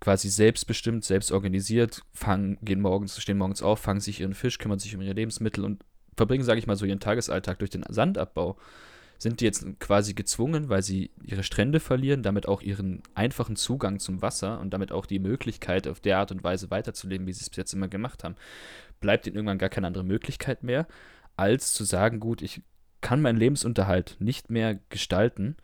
[0.00, 4.78] quasi selbstbestimmt, selbst organisiert, fangen, gehen morgens, stehen morgens auf, fangen sich ihren Fisch, kümmern
[4.78, 5.84] sich um ihre Lebensmittel und
[6.16, 8.56] verbringen, sage ich mal so, ihren Tagesalltag durch den Sandabbau.
[9.20, 13.98] Sind die jetzt quasi gezwungen, weil sie ihre Strände verlieren, damit auch ihren einfachen Zugang
[13.98, 17.42] zum Wasser und damit auch die Möglichkeit, auf der Art und Weise weiterzuleben, wie sie
[17.42, 18.36] es bis jetzt immer gemacht haben,
[19.00, 20.86] bleibt ihnen irgendwann gar keine andere Möglichkeit mehr,
[21.36, 22.62] als zu sagen, gut, ich
[23.00, 25.56] kann meinen Lebensunterhalt nicht mehr gestalten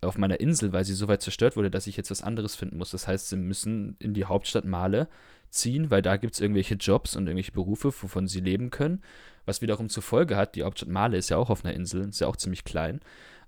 [0.00, 2.78] auf meiner Insel, weil sie so weit zerstört wurde, dass ich jetzt was anderes finden
[2.78, 2.90] muss.
[2.90, 5.08] Das heißt, sie müssen in die Hauptstadt Male
[5.50, 9.02] ziehen, weil da gibt es irgendwelche Jobs und irgendwelche Berufe, wovon sie leben können.
[9.46, 12.20] Was wiederum zur Folge hat, die Hauptstadt Male ist ja auch auf einer Insel, ist
[12.20, 13.00] ja auch ziemlich klein.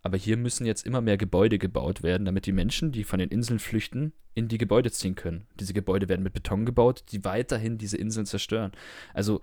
[0.02, 3.28] Aber hier müssen jetzt immer mehr Gebäude gebaut werden, damit die Menschen, die von den
[3.28, 5.46] Inseln flüchten, in die Gebäude ziehen können.
[5.58, 8.72] Diese Gebäude werden mit Beton gebaut, die weiterhin diese Inseln zerstören.
[9.12, 9.40] Also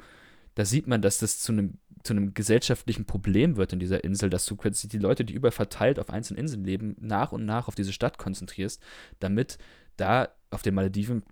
[0.55, 4.29] da sieht man, dass das zu einem, zu einem gesellschaftlichen Problem wird in dieser Insel,
[4.29, 7.75] dass du plötzlich die Leute, die überverteilt auf einzelnen Inseln leben, nach und nach auf
[7.75, 8.81] diese Stadt konzentrierst,
[9.19, 9.57] damit
[9.97, 11.23] da auf den Malediven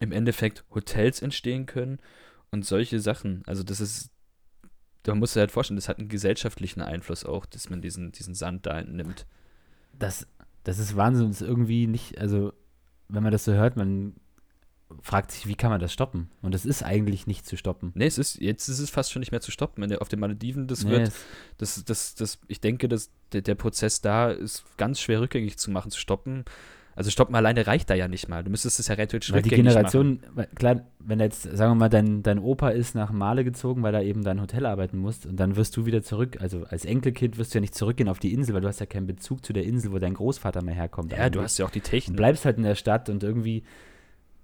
[0.00, 1.98] im Endeffekt Hotels entstehen können
[2.50, 3.42] und solche Sachen.
[3.46, 4.10] Also das ist,
[5.04, 8.34] da musst du halt vorstellen, das hat einen gesellschaftlichen Einfluss auch, dass man diesen, diesen
[8.34, 9.26] Sand da nimmt.
[9.98, 10.26] Das,
[10.64, 12.52] das ist Wahnsinn, das ist irgendwie nicht, also
[13.08, 14.14] wenn man das so hört, man
[15.02, 16.30] fragt sich, wie kann man das stoppen?
[16.42, 17.92] Und es ist eigentlich nicht zu stoppen.
[17.94, 19.88] Nee, es ist, jetzt ist es fast schon nicht mehr zu stoppen.
[19.88, 21.12] Der, auf den Malediven, das nee, wird,
[21.58, 25.70] das, das, das, ich denke, dass der, der Prozess da ist ganz schwer rückgängig zu
[25.70, 26.44] machen, zu stoppen.
[26.96, 28.42] Also stoppen alleine reicht da ja nicht mal.
[28.44, 30.48] Du müsstest es ja rein Weil die Generation, machen.
[30.54, 34.02] klar, wenn jetzt, sagen wir mal, dein, dein Opa ist nach Male gezogen, weil er
[34.02, 37.54] eben dein Hotel arbeiten muss und dann wirst du wieder zurück, also als Enkelkind wirst
[37.54, 39.64] du ja nicht zurückgehen auf die Insel, weil du hast ja keinen Bezug zu der
[39.64, 41.12] Insel, wo dein Großvater mehr herkommt.
[41.12, 41.32] Ja, eigentlich.
[41.32, 42.16] du hast ja auch die Technik.
[42.16, 43.62] Du bleibst halt in der Stadt und irgendwie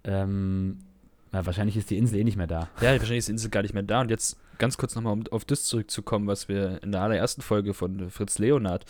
[0.06, 0.78] ähm,
[1.32, 2.70] ja, wahrscheinlich ist die Insel eh nicht mehr da.
[2.80, 4.00] Ja, wahrscheinlich ist die Insel gar nicht mehr da.
[4.00, 7.74] Und jetzt ganz kurz nochmal, um auf das zurückzukommen, was wir in der allerersten Folge
[7.74, 8.86] von Fritz Leonard,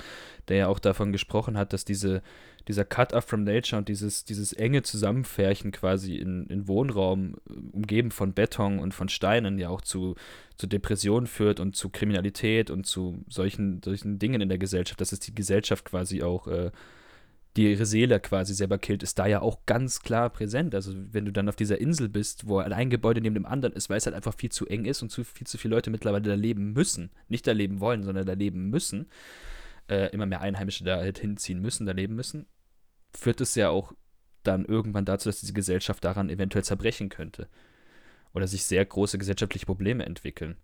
[0.48, 2.22] der ja auch davon gesprochen hat, dass diese,
[2.68, 7.37] dieser Cut-Off from Nature und dieses, dieses enge Zusammenfärchen quasi in, in Wohnraum,
[7.72, 10.14] umgeben von Beton und von Steinen, ja auch zu,
[10.57, 15.12] zu Depressionen führt und zu Kriminalität und zu solchen, solchen Dingen in der Gesellschaft, dass
[15.12, 16.70] es die Gesellschaft quasi auch äh,
[17.57, 20.75] die ihre Seele quasi selber killt, ist da ja auch ganz klar präsent.
[20.75, 23.88] Also wenn du dann auf dieser Insel bist, wo ein Gebäude neben dem anderen ist,
[23.88, 26.29] weil es halt einfach viel zu eng ist und zu, viel zu viele Leute mittlerweile
[26.29, 27.11] da leben müssen.
[27.29, 29.07] Nicht da leben wollen, sondern da leben müssen.
[29.88, 32.47] Äh, immer mehr Einheimische da halt hinziehen müssen, da leben müssen,
[33.14, 33.92] führt es ja auch
[34.42, 37.49] dann irgendwann dazu, dass diese Gesellschaft daran eventuell zerbrechen könnte.
[38.35, 40.57] Oder sich sehr große gesellschaftliche Probleme entwickeln.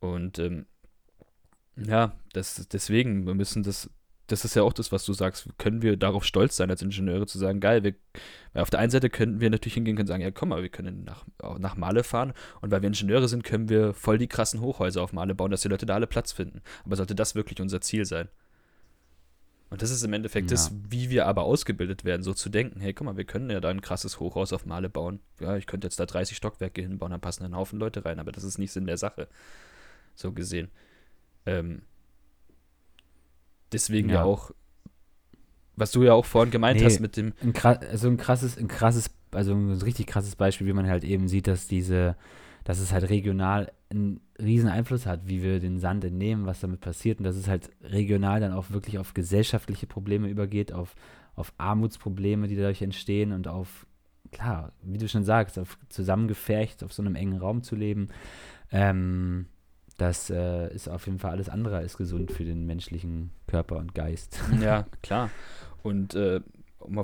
[0.00, 0.66] Und ähm,
[1.76, 3.88] ja, das, deswegen, wir müssen das
[4.28, 7.26] das ist ja auch das, was du sagst, können wir darauf stolz sein, als Ingenieure
[7.26, 7.94] zu sagen, geil, wir,
[8.54, 11.04] auf der einen Seite könnten wir natürlich hingehen und sagen, ja komm mal, wir können
[11.04, 11.24] nach,
[11.58, 15.12] nach Male fahren und weil wir Ingenieure sind, können wir voll die krassen Hochhäuser auf
[15.12, 16.62] Male bauen, dass die Leute da alle Platz finden.
[16.84, 18.28] Aber sollte das wirklich unser Ziel sein?
[19.70, 20.54] Und das ist im Endeffekt ja.
[20.54, 23.58] das, wie wir aber ausgebildet werden, so zu denken, hey, guck mal, wir können ja
[23.58, 25.20] da ein krasses Hochhaus auf Male bauen.
[25.40, 28.32] Ja, ich könnte jetzt da 30 Stockwerke hinbauen, dann passen ein Haufen Leute rein, aber
[28.32, 29.28] das ist nicht Sinn der Sache.
[30.14, 30.70] So gesehen.
[31.46, 31.80] Ähm,
[33.72, 34.16] Deswegen ja.
[34.16, 34.24] ja.
[34.24, 34.50] auch,
[35.76, 37.32] was du ja auch vorhin gemeint nee, hast mit dem.
[37.42, 41.28] Ein, also ein krasses, ein krasses, also ein richtig krasses Beispiel, wie man halt eben
[41.28, 42.16] sieht, dass diese,
[42.64, 46.80] dass es halt regional einen riesen Einfluss hat, wie wir den Sand entnehmen, was damit
[46.80, 50.94] passiert und dass es halt regional dann auch wirklich auf gesellschaftliche Probleme übergeht, auf,
[51.34, 53.86] auf Armutsprobleme, die dadurch entstehen und auf,
[54.32, 58.08] klar, wie du schon sagst, auf zusammengefärcht, auf so einem engen Raum zu leben.
[58.70, 59.46] Ähm,
[60.02, 63.94] das äh, ist auf jeden Fall alles andere als gesund für den menschlichen Körper und
[63.94, 64.40] Geist.
[64.60, 65.30] Ja, klar.
[65.84, 66.40] Und äh,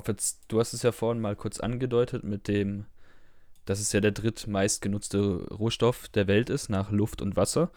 [0.05, 2.87] jetzt, du hast es ja vorhin mal kurz angedeutet mit dem,
[3.63, 7.71] dass es ja der drittmeist genutzte Rohstoff der Welt ist, nach Luft und Wasser.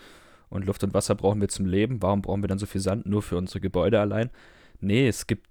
[0.48, 2.02] Und Luft und Wasser brauchen wir zum Leben.
[2.02, 3.06] Warum brauchen wir dann so viel Sand?
[3.06, 4.28] Nur für unsere Gebäude allein?
[4.80, 5.48] Nee, es gibt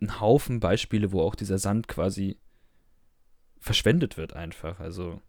[0.00, 2.38] einen Haufen Beispiele, wo auch dieser Sand quasi
[3.58, 4.80] verschwendet wird einfach.
[4.80, 5.20] Also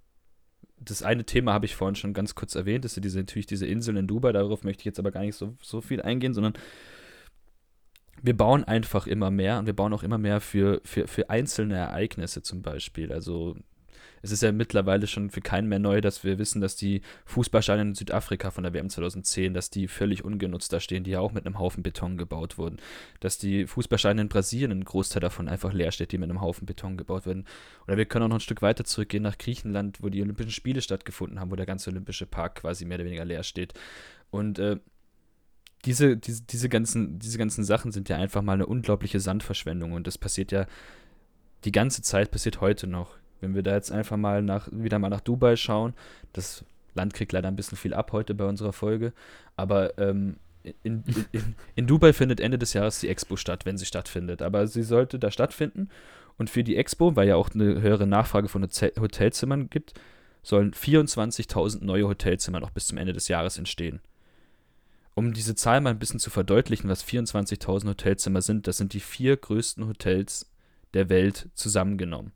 [0.83, 3.67] das eine Thema habe ich vorhin schon ganz kurz erwähnt, das sind diese, natürlich diese
[3.67, 6.53] Inseln in Dubai, darauf möchte ich jetzt aber gar nicht so, so viel eingehen, sondern
[8.23, 11.75] wir bauen einfach immer mehr und wir bauen auch immer mehr für, für, für einzelne
[11.75, 13.11] Ereignisse zum Beispiel.
[13.11, 13.55] Also
[14.21, 17.81] es ist ja mittlerweile schon für keinen mehr neu, dass wir wissen, dass die Fußballsteine
[17.81, 21.31] in Südafrika von der WM 2010, dass die völlig ungenutzt da stehen, die ja auch
[21.31, 22.77] mit einem Haufen Beton gebaut wurden.
[23.19, 26.65] Dass die Fußballsteine in Brasilien, ein Großteil davon einfach leer steht, die mit einem Haufen
[26.65, 27.45] Beton gebaut werden.
[27.87, 30.81] Oder wir können auch noch ein Stück weiter zurückgehen nach Griechenland, wo die Olympischen Spiele
[30.81, 33.73] stattgefunden haben, wo der ganze Olympische Park quasi mehr oder weniger leer steht.
[34.29, 34.77] Und äh,
[35.85, 40.05] diese, diese, diese, ganzen, diese ganzen Sachen sind ja einfach mal eine unglaubliche Sandverschwendung und
[40.05, 40.67] das passiert ja
[41.63, 43.17] die ganze Zeit, passiert heute noch.
[43.41, 45.93] Wenn wir da jetzt einfach mal nach, wieder mal nach Dubai schauen,
[46.33, 49.13] das Land kriegt leider ein bisschen viel ab heute bei unserer Folge,
[49.55, 50.37] aber ähm,
[50.83, 54.41] in, in, in, Dubai findet Ende des Jahres die Expo statt, wenn sie stattfindet.
[54.41, 55.89] Aber sie sollte da stattfinden.
[56.37, 59.93] Und für die Expo, weil ja auch eine höhere Nachfrage von Hotelzimmern gibt,
[60.43, 64.01] sollen 24.000 neue Hotelzimmer noch bis zum Ende des Jahres entstehen.
[65.13, 69.01] Um diese Zahl mal ein bisschen zu verdeutlichen, was 24.000 Hotelzimmer sind, das sind die
[69.01, 70.49] vier größten Hotels
[70.93, 72.31] der Welt zusammengenommen.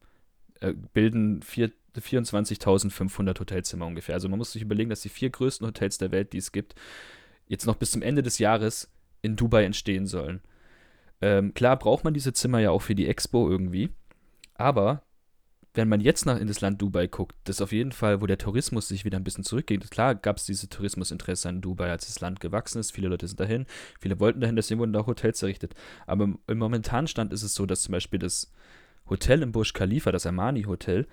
[0.66, 4.16] Äh, bilden 24.500 Hotelzimmer ungefähr.
[4.16, 6.76] Also man muss sich überlegen, dass die vier größten Hotels der Welt, die es gibt,
[7.48, 10.42] jetzt noch bis zum Ende des Jahres in Dubai entstehen sollen.
[11.22, 13.92] Ähm, klar braucht man diese Zimmer ja auch für die Expo irgendwie,
[14.56, 15.04] aber
[15.74, 18.38] wenn man jetzt nach in das Land Dubai guckt, das auf jeden Fall, wo der
[18.38, 19.90] Tourismus sich wieder ein bisschen zurückgeht.
[19.92, 22.92] Klar gab es diese Tourismusinteresse an Dubai, als das Land gewachsen ist.
[22.92, 23.66] Viele Leute sind dahin,
[24.00, 25.76] viele wollten dahin, deswegen wurden da Hotels errichtet.
[26.08, 28.52] Aber im, im momentanen Stand ist es so, dass zum Beispiel das
[29.10, 31.08] Hotel im Burj Khalifa, das Armani Hotel,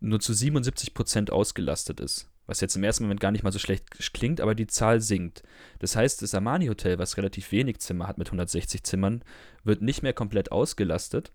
[0.00, 2.30] nur zu 77 Prozent ausgelastet ist.
[2.46, 5.42] Was jetzt im ersten Moment gar nicht mal so schlecht klingt, aber die Zahl sinkt.
[5.78, 9.22] Das heißt, das Armani Hotel, was relativ wenig Zimmer hat mit 160 Zimmern,
[9.62, 11.32] wird nicht mehr komplett ausgelastet.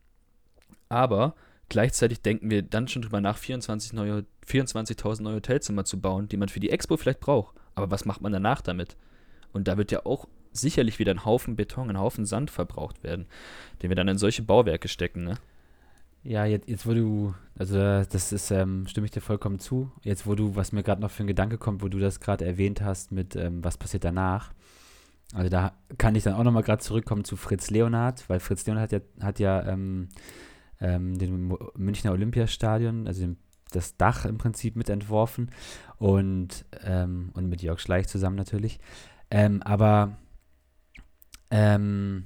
[0.88, 1.36] Aber
[1.68, 6.38] gleichzeitig denken wir dann schon drüber nach, 24.000 neue, 24 neue Hotelzimmer zu bauen, die
[6.38, 7.56] man für die Expo vielleicht braucht.
[7.74, 8.96] Aber was macht man danach damit?
[9.52, 13.26] Und da wird ja auch sicherlich wieder ein Haufen Beton, ein Haufen Sand verbraucht werden,
[13.82, 15.36] den wir dann in solche Bauwerke stecken, ne?
[16.24, 19.92] Ja, jetzt, jetzt wo du, also das ist, ähm, stimme ich dir vollkommen zu.
[20.04, 22.46] Jetzt wo du, was mir gerade noch für ein Gedanke kommt, wo du das gerade
[22.46, 24.52] erwähnt hast mit, ähm, was passiert danach.
[25.34, 28.92] Also da kann ich dann auch nochmal gerade zurückkommen zu Fritz Leonhard, weil Fritz Leonhard
[28.92, 30.10] hat ja, hat ja ähm,
[30.82, 33.38] ähm, den Münchner Olympiastadion, also den,
[33.72, 35.52] das Dach im Prinzip mitentworfen
[35.98, 38.80] und, ähm, und mit Jörg Schleich zusammen natürlich.
[39.32, 40.18] Ähm, aber
[41.52, 42.22] was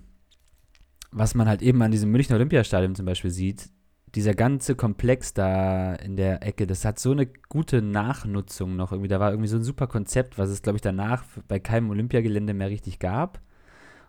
[1.34, 3.70] man halt eben an diesem Münchner Olympiastadion zum Beispiel sieht,
[4.16, 9.08] dieser ganze Komplex da in der Ecke, das hat so eine gute Nachnutzung noch irgendwie.
[9.08, 12.54] Da war irgendwie so ein super Konzept, was es, glaube ich, danach bei keinem Olympiagelände
[12.54, 13.42] mehr richtig gab.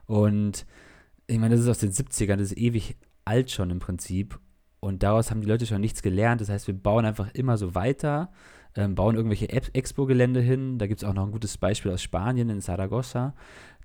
[0.06, 0.66] Und
[1.26, 4.38] ich meine, das ist aus den 70ern, das ist ewig alt schon im Prinzip.
[4.80, 6.42] Und daraus haben die Leute schon nichts gelernt.
[6.42, 8.30] Das heißt, wir bauen einfach immer so weiter,
[8.76, 10.76] ähm, bauen irgendwelche Expo-Gelände hin.
[10.76, 13.34] Da gibt es auch noch ein gutes Beispiel aus Spanien in Saragossa.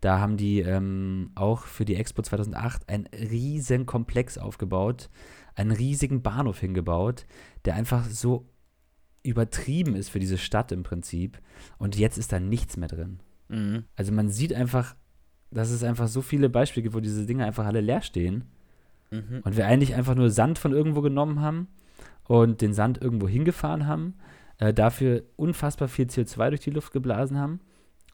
[0.01, 5.09] Da haben die ähm, auch für die Expo 2008 einen riesen Komplex aufgebaut
[5.59, 7.25] einen riesigen Bahnhof hingebaut,
[7.65, 8.47] der einfach so
[9.23, 11.39] übertrieben ist für diese Stadt im Prinzip.
[11.77, 13.19] Und jetzt ist da nichts mehr drin.
[13.49, 13.83] Mhm.
[13.95, 14.95] Also man sieht einfach,
[15.51, 18.45] dass es einfach so viele Beispiele gibt, wo diese Dinge einfach alle leer stehen.
[19.11, 19.41] Mhm.
[19.43, 21.67] Und wir eigentlich einfach nur Sand von irgendwo genommen haben
[22.27, 24.13] und den Sand irgendwo hingefahren haben,
[24.59, 27.59] äh, dafür unfassbar viel CO2 durch die Luft geblasen haben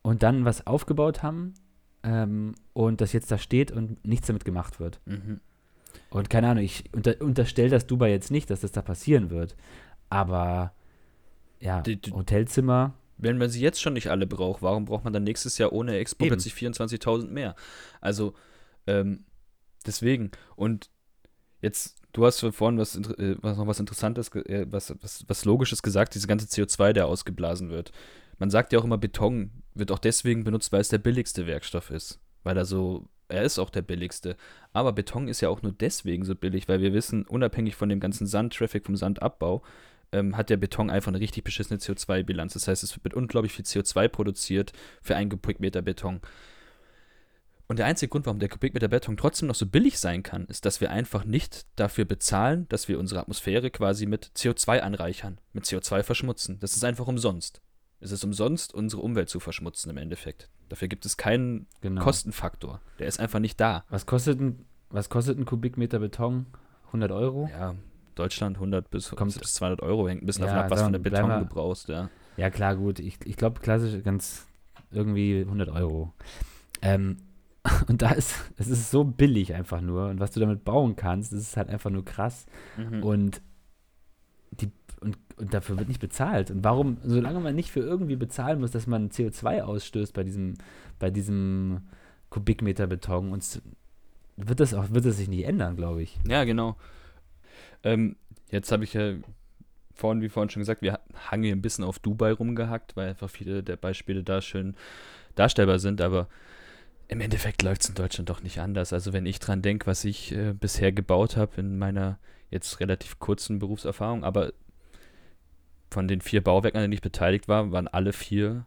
[0.01, 1.53] und dann was aufgebaut haben
[2.03, 5.01] ähm, und das jetzt da steht und nichts damit gemacht wird.
[5.05, 5.41] Mhm.
[6.10, 9.55] Und keine Ahnung, ich unter, unterstelle das Dubai jetzt nicht, dass das da passieren wird.
[10.10, 10.73] Aber
[11.60, 12.93] ja, die, die, Hotelzimmer.
[13.17, 15.97] Wenn man sie jetzt schon nicht alle braucht, warum braucht man dann nächstes Jahr ohne
[15.97, 17.55] Expo plötzlich 24.000 mehr?
[18.01, 18.34] Also,
[18.88, 19.23] ähm,
[19.86, 20.31] deswegen.
[20.55, 20.89] Und
[21.62, 25.81] jetzt, du hast vorhin was, äh, was noch was Interessantes, äh, was, was, was Logisches
[25.81, 27.91] gesagt, diese ganze CO2, der ausgeblasen wird.
[28.38, 31.89] Man sagt ja auch immer, Beton wird auch deswegen benutzt, weil es der billigste Werkstoff
[31.89, 32.19] ist.
[32.43, 34.35] Weil er so er ist auch der billigste.
[34.73, 37.99] Aber Beton ist ja auch nur deswegen so billig, weil wir wissen, unabhängig von dem
[37.99, 39.63] ganzen Sandtraffic, vom Sandabbau,
[40.11, 42.53] ähm, hat der Beton einfach eine richtig beschissene CO2-Bilanz.
[42.53, 46.21] Das heißt, es wird unglaublich viel CO2 produziert für einen Kubikmeter Beton.
[47.67, 50.65] Und der einzige Grund, warum der Kubikmeter Beton trotzdem noch so billig sein kann, ist,
[50.65, 55.65] dass wir einfach nicht dafür bezahlen, dass wir unsere Atmosphäre quasi mit CO2 anreichern, mit
[55.65, 56.59] CO2 verschmutzen.
[56.59, 57.61] Das ist einfach umsonst.
[57.99, 60.49] Es ist umsonst, unsere Umwelt zu verschmutzen im Endeffekt.
[60.69, 62.01] Dafür gibt es keinen genau.
[62.04, 62.82] Kostenfaktor.
[62.99, 63.84] Der ist einfach nicht da.
[63.89, 66.45] Was kostet ein, was kostet ein Kubikmeter Beton?
[66.88, 67.49] 100 Euro?
[67.51, 67.75] Ja,
[68.15, 70.84] Deutschland 100 bis, Kommt- bis 200 Euro, hängt ein bisschen Ja, davon ab, was für
[70.86, 72.10] sagen eine wir, bleiben Beton wir- du brauchst, ja.
[72.38, 72.99] Ja, klar, gut.
[72.99, 74.45] Ich, ich glaube, klassisch ganz
[74.91, 76.13] irgendwie 100 Euro.
[76.82, 77.17] Ähm,
[77.88, 80.08] und da ist, es ist so billig einfach nur.
[80.10, 82.45] Und was du damit bauen kannst, das ist halt einfach nur krass.
[82.78, 83.04] Mhm.
[83.04, 83.41] Und,
[85.01, 86.51] und, und dafür wird nicht bezahlt.
[86.51, 90.55] Und warum, solange man nicht für irgendwie bezahlen muss, dass man CO2 ausstößt bei diesem,
[90.99, 91.81] bei diesem
[92.29, 93.62] Kubikmeter Beton, und s-
[94.38, 96.17] wird das auch, wird das sich nicht ändern, glaube ich.
[96.27, 96.75] Ja, genau.
[97.84, 98.15] Ähm,
[98.51, 99.13] jetzt habe ich ja
[99.93, 103.29] vorhin, wie vorhin schon gesagt, wir haben hier ein bisschen auf Dubai rumgehackt, weil einfach
[103.29, 104.75] viele der Beispiele da schön
[105.36, 106.27] darstellbar sind, aber
[107.08, 108.91] im Endeffekt läuft es in Deutschland doch nicht anders.
[108.91, 112.17] Also wenn ich dran denke, was ich äh, bisher gebaut habe in meiner
[112.49, 114.53] jetzt relativ kurzen Berufserfahrung, aber
[115.95, 118.65] von den vier Bauwerken, an denen ich beteiligt war, waren alle vier,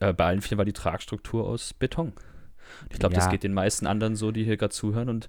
[0.00, 2.08] äh, bei allen vier war die Tragstruktur aus Beton.
[2.08, 3.30] Und ich glaube, das Ja.
[3.30, 5.28] geht den meisten anderen so, die hier gerade zuhören und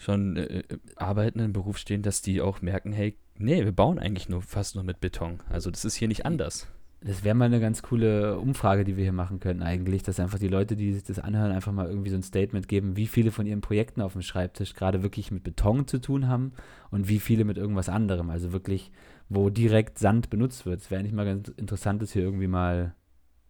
[0.00, 0.64] schon äh, äh,
[0.96, 4.74] arbeiten im Beruf stehen, dass die auch merken, hey, nee, wir bauen eigentlich nur fast
[4.74, 5.40] nur mit Beton.
[5.50, 6.66] Also das ist hier nicht anders.
[7.04, 10.38] Das wäre mal eine ganz coole Umfrage, die wir hier machen könnten eigentlich, dass einfach
[10.38, 13.32] die Leute, die sich das anhören, einfach mal irgendwie so ein Statement geben, wie viele
[13.32, 16.52] von ihren Projekten auf dem Schreibtisch gerade wirklich mit Beton zu tun haben
[16.92, 18.30] und wie viele mit irgendwas anderem.
[18.30, 18.92] Also wirklich,
[19.34, 20.80] wo direkt Sand benutzt wird.
[20.80, 22.94] Es wäre eigentlich mal ganz interessant, das hier irgendwie mal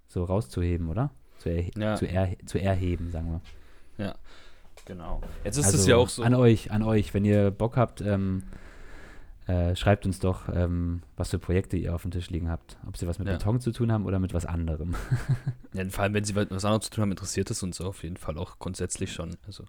[0.08, 1.10] so rauszuheben, oder?
[1.38, 1.94] Zu, erhe Ja.
[1.96, 3.40] zu, er zu erheben, sagen
[3.96, 4.14] wir.
[4.84, 5.20] Genau.
[5.44, 6.22] Jetzt ist also es ja auch so.
[6.22, 8.42] An euch, an euch, wenn ihr Bock habt, ähm,
[9.46, 12.78] äh, schreibt uns doch, ähm, was für Projekte ihr auf dem Tisch liegen habt.
[12.86, 13.34] Ob sie was mit Ja.
[13.34, 14.94] Beton zu tun haben oder mit was anderem.
[15.72, 18.16] Ja, vor allem, wenn sie was anderes zu tun haben, interessiert es uns auf jeden
[18.18, 19.36] Fall auch grundsätzlich schon.
[19.46, 19.64] Also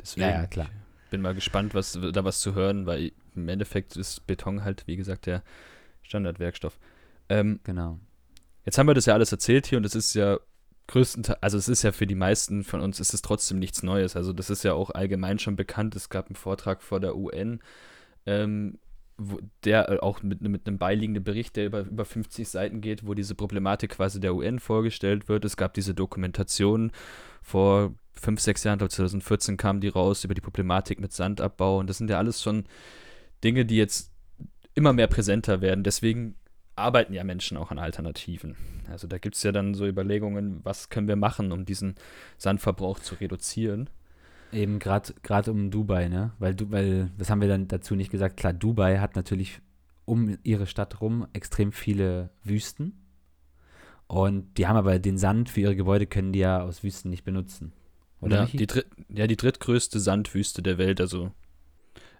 [0.00, 0.66] deswegen Ja, ja, klar.
[1.04, 4.86] Ich bin mal gespannt, was da was zu hören, weil im Endeffekt ist Beton halt,
[4.86, 5.42] wie gesagt, der
[6.02, 6.78] Standardwerkstoff.
[7.28, 7.98] Ähm, Genau.
[8.64, 10.38] Jetzt haben wir das ja alles erzählt hier und es ist ja
[10.88, 14.14] größtenteils, also es ist ja für die meisten von uns ist es trotzdem nichts Neues.
[14.14, 15.96] Also das ist ja auch allgemein schon bekannt.
[15.96, 17.60] Es gab einen Vortrag vor der UN,
[18.26, 18.78] ähm,
[19.16, 23.06] wo, der äh, auch mit, mit einem beiliegenden Bericht, der über, über 50 Seiten geht,
[23.06, 25.46] wo diese Problematik quasi der UN vorgestellt wird.
[25.46, 26.92] Es gab diese Dokumentation
[27.42, 31.88] vor fünf, sechs Jahren, glaube 2014 kam die raus über die Problematik mit Sandabbau und
[31.88, 32.64] das sind ja alles schon
[33.44, 34.12] Dinge, die jetzt
[34.74, 35.84] immer mehr präsenter werden.
[35.84, 36.36] Deswegen
[36.76, 38.56] arbeiten ja Menschen auch an Alternativen.
[38.90, 41.96] Also da gibt es ja dann so Überlegungen, was können wir machen, um diesen
[42.36, 43.90] Sandverbrauch zu reduzieren.
[44.52, 46.32] Eben gerade um Dubai, ne?
[46.38, 48.38] Weil, du, weil, das haben wir dann dazu nicht gesagt.
[48.38, 49.60] Klar, Dubai hat natürlich
[50.06, 53.04] um ihre Stadt rum extrem viele Wüsten.
[54.06, 57.24] Und die haben aber den Sand für ihre Gebäude können die ja aus Wüsten nicht
[57.24, 57.72] benutzen.
[58.20, 58.66] Oder ja, die
[59.10, 61.30] ja, die drittgrößte Sandwüste der Welt, also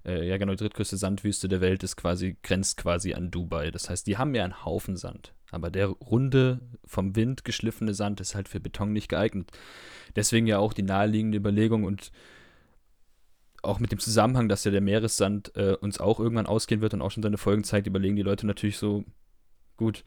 [0.09, 3.71] äh, ja genau, die drittgrößte Sandwüste der Welt ist quasi, grenzt quasi an Dubai.
[3.71, 5.35] Das heißt, die haben ja einen Haufen Sand.
[5.51, 9.51] Aber der runde, vom Wind geschliffene Sand ist halt für Beton nicht geeignet.
[10.17, 12.11] Deswegen ja auch die naheliegende Überlegung und
[13.63, 17.03] auch mit dem Zusammenhang, dass ja der Meeressand äh, uns auch irgendwann ausgehen wird und
[17.03, 19.05] auch schon seine Folgen zeigt, überlegen die Leute natürlich so,
[19.77, 20.05] gut,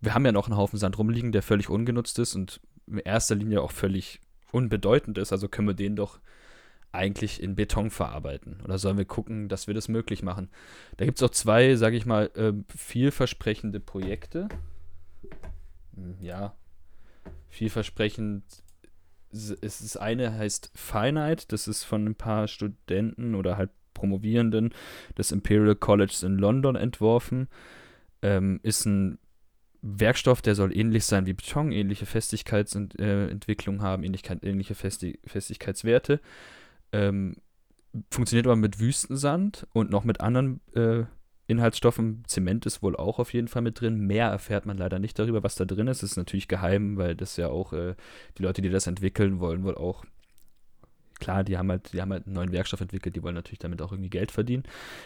[0.00, 3.34] wir haben ja noch einen Haufen Sand rumliegen, der völlig ungenutzt ist und in erster
[3.34, 4.20] Linie auch völlig
[4.52, 6.20] unbedeutend ist, also können wir den doch
[6.92, 8.60] eigentlich in Beton verarbeiten?
[8.64, 10.48] Oder sollen wir gucken, dass wir das möglich machen?
[10.96, 14.48] Da gibt es auch zwei, sage ich mal, äh, vielversprechende Projekte.
[15.94, 16.54] Hm, Ja,
[17.48, 18.44] vielversprechend.
[19.30, 24.72] Ist das eine heißt Finite, das ist von ein paar Studenten oder halt Promovierenden
[25.18, 27.48] des Imperial College in London entworfen.
[28.22, 29.18] Ähm, ist ein
[29.82, 36.20] Werkstoff, der soll ähnlich sein wie Beton, ähnliche Festigkeitsentwicklung haben, Ähnlichkeit, ähnliche Festi Festigkeitswerte.
[36.92, 37.36] Ähm,
[38.10, 41.04] funktioniert aber mit Wüstensand und noch mit anderen äh,
[41.46, 42.24] Inhaltsstoffen.
[42.26, 43.98] Zement ist wohl auch auf jeden Fall mit drin.
[44.00, 46.02] Mehr erfährt man leider nicht darüber, was da drin ist.
[46.02, 47.94] Das ist natürlich geheim, weil das ja auch äh,
[48.36, 50.04] die Leute, die das entwickeln, wollen wohl auch.
[51.20, 53.82] Klar, die haben halt, die haben halt einen neuen Werkstoff entwickelt, die wollen natürlich damit
[53.82, 54.62] auch irgendwie Geld verdienen.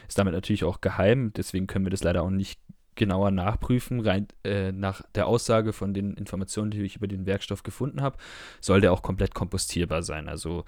[0.09, 2.61] Ist damit natürlich auch geheim, deswegen können wir das leider auch nicht
[2.97, 4.01] genauer nachprüfen.
[4.01, 8.19] Rein äh, nach der Aussage von den Informationen, die ich über den Werkstoff gefunden habe,
[8.61, 10.29] soll der auch komplett kompostierbar sein.
[10.29, 10.65] Also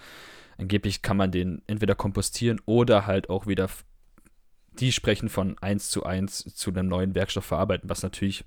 [0.59, 3.69] angeblich kann man den entweder kompostieren oder halt auch wieder,
[4.73, 8.45] die sprechen von 1 zu 1 zu einem neuen Werkstoff verarbeiten, was natürlich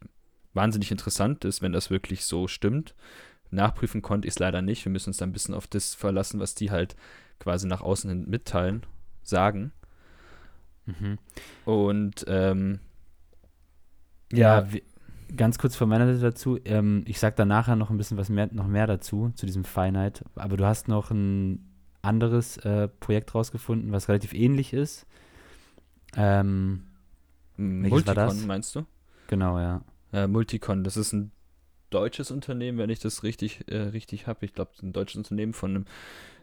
[0.53, 2.95] wahnsinnig interessant ist, wenn das wirklich so stimmt.
[3.49, 4.83] Nachprüfen konnte ich es leider nicht.
[4.83, 6.95] Wir müssen uns da ein bisschen auf das verlassen, was die halt
[7.39, 8.85] quasi nach außen hin mitteilen,
[9.23, 9.71] sagen.
[10.85, 11.17] Mhm.
[11.65, 12.79] Und ähm,
[14.31, 14.67] Ja, ja,
[15.35, 16.59] ganz kurz von meiner Seite dazu.
[16.65, 19.63] Ähm, ich sag da nachher noch ein bisschen was mehr, noch mehr dazu, zu diesem
[19.63, 20.25] Finite.
[20.35, 21.76] Aber du hast noch ein
[22.07, 25.05] anderes äh, Projekt rausgefunden, was relativ ähnlich ist.
[26.15, 26.83] Ähm,
[27.57, 28.45] welches war Multicon das?
[28.45, 28.85] meinst du?
[29.27, 29.81] genau, ja.
[30.13, 31.31] Äh, Multicon, das ist ein
[31.89, 34.45] deutsches Unternehmen, wenn ich das richtig, äh, richtig habe.
[34.45, 35.85] Ich glaube, ein deutsches Unternehmen von einem,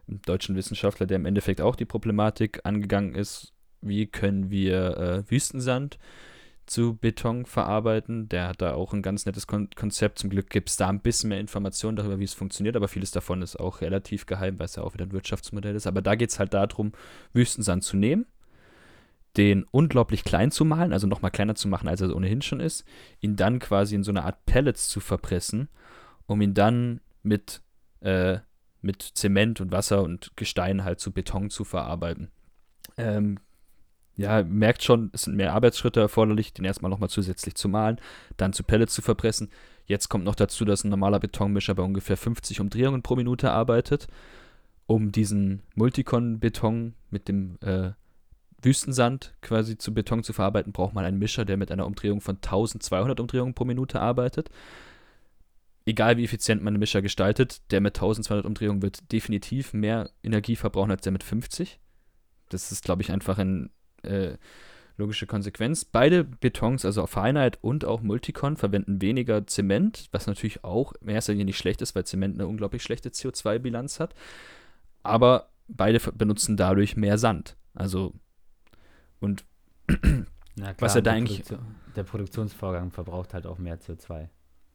[0.09, 3.53] einem deutschen Wissenschaftler, der im Endeffekt auch die Problematik angegangen ist.
[3.81, 5.99] wie können wir äh, Wüstensand
[6.67, 8.29] zu Beton verarbeiten.
[8.29, 10.19] Der hat da auch ein ganz nettes Kon Konzept.
[10.19, 13.11] Zum Glück gibt es da ein bisschen mehr Informationen darüber, wie es funktioniert, aber vieles
[13.11, 15.87] davon ist auch relativ geheim, weil es ja auch wieder ein Wirtschaftsmodell ist.
[15.87, 16.93] Aber da geht es halt darum,
[17.33, 18.27] Wüstensand zu nehmen,
[19.37, 22.85] den unglaublich klein zu malen, also nochmal kleiner zu machen, als er ohnehin schon ist,
[23.21, 25.69] ihn dann quasi in so eine Art Pellets zu verpressen,
[26.27, 27.63] um ihn dann mit,
[28.01, 28.39] äh,
[28.81, 32.31] mit Zement und Wasser und Gestein halt zu Beton zu verarbeiten.
[32.97, 33.39] Ähm,
[34.17, 38.01] ja, merkt schon, es sind mehr Arbeitsschritte erforderlich, den erstmal nochmal zusätzlich zu malen,
[38.37, 39.51] dann zu Pellets zu verpressen.
[39.87, 44.07] Jetzt kommt noch dazu, dass ein normaler Betonmischer bei ungefähr 50 Umdrehungen pro Minute arbeitet.
[44.87, 47.93] Um diesen Multicon-Beton mit dem äh,
[48.63, 52.37] Wüstensand quasi zu Beton zu verarbeiten, braucht man einen Mischer, der mit einer Umdrehung von
[52.37, 54.51] 1200 Umdrehungen pro Minute arbeitet.
[55.87, 60.57] Egal wie effizient man den Mischer gestaltet, der mit 1200 Umdrehungen wird definitiv mehr Energie
[60.57, 61.79] verbrauchen als der mit 50.
[62.49, 63.71] Das ist, glaube ich, einfach ein
[64.05, 64.39] äh,
[64.97, 65.85] logische Konsequenz.
[65.85, 71.33] Beide Betons, also Feinheit und auch Multicon, verwenden weniger Zement, was natürlich auch in erster
[71.33, 74.15] Linie nicht schlecht ist, weil Zement eine unglaublich schlechte CO2-Bilanz hat.
[75.03, 77.57] Aber beide benutzen dadurch mehr Sand.
[77.75, 78.15] Also,
[79.21, 79.45] und
[79.87, 81.45] klar, was er da eigentlich.
[81.45, 84.29] Produktion, der Produktionsvorgang verbraucht halt auch mehr CO2.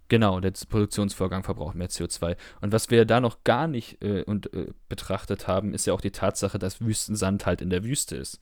[0.10, 2.36] Genau, der Produktionsvorgang verbraucht mehr CO2.
[2.62, 6.02] Und was wir da noch gar nicht äh, und, äh, betrachtet haben, ist ja auch
[6.02, 8.40] die Tatsache, dass Wüstensand halt in der Wüste ist.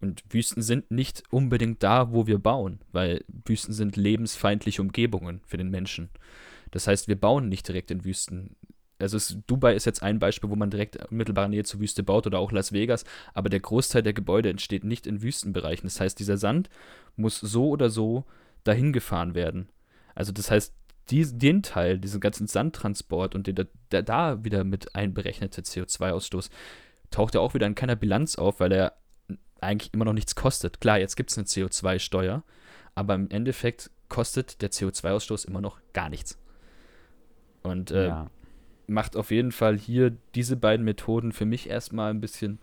[0.00, 5.56] Und Wüsten sind nicht unbedingt da, wo wir bauen, weil Wüsten sind lebensfeindliche Umgebungen für
[5.56, 6.10] den Menschen.
[6.70, 8.56] Das heißt, wir bauen nicht direkt in Wüsten.
[8.98, 12.02] Also es, Dubai ist jetzt ein Beispiel, wo man direkt in unmittelbarer Nähe zur Wüste
[12.02, 15.86] baut oder auch Las Vegas, aber der Großteil der Gebäude entsteht nicht in Wüstenbereichen.
[15.86, 16.68] Das heißt, dieser Sand
[17.16, 18.24] muss so oder so
[18.64, 19.68] dahin gefahren werden.
[20.14, 20.74] Also das heißt,
[21.10, 26.50] die, den Teil, diesen ganzen Sandtransport und der, der da wieder mit einberechnete CO2-Ausstoß,
[27.10, 28.94] taucht ja auch wieder in keiner Bilanz auf, weil er
[29.66, 30.80] eigentlich immer noch nichts kostet.
[30.80, 32.42] Klar, jetzt gibt es eine CO2-Steuer,
[32.94, 36.38] aber im Endeffekt kostet der CO2-Ausstoß immer noch gar nichts.
[37.62, 38.30] Und äh, ja.
[38.86, 42.60] macht auf jeden Fall hier diese beiden Methoden für mich erstmal ein bisschen.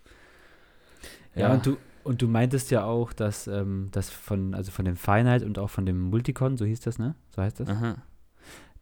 [1.35, 4.85] Ja, ja und du, und du meintest ja auch, dass ähm, das von, also von
[4.85, 7.15] dem Feinheit und auch von dem Multicon, so hieß das, ne?
[7.35, 7.69] So heißt das?
[7.69, 8.01] Aha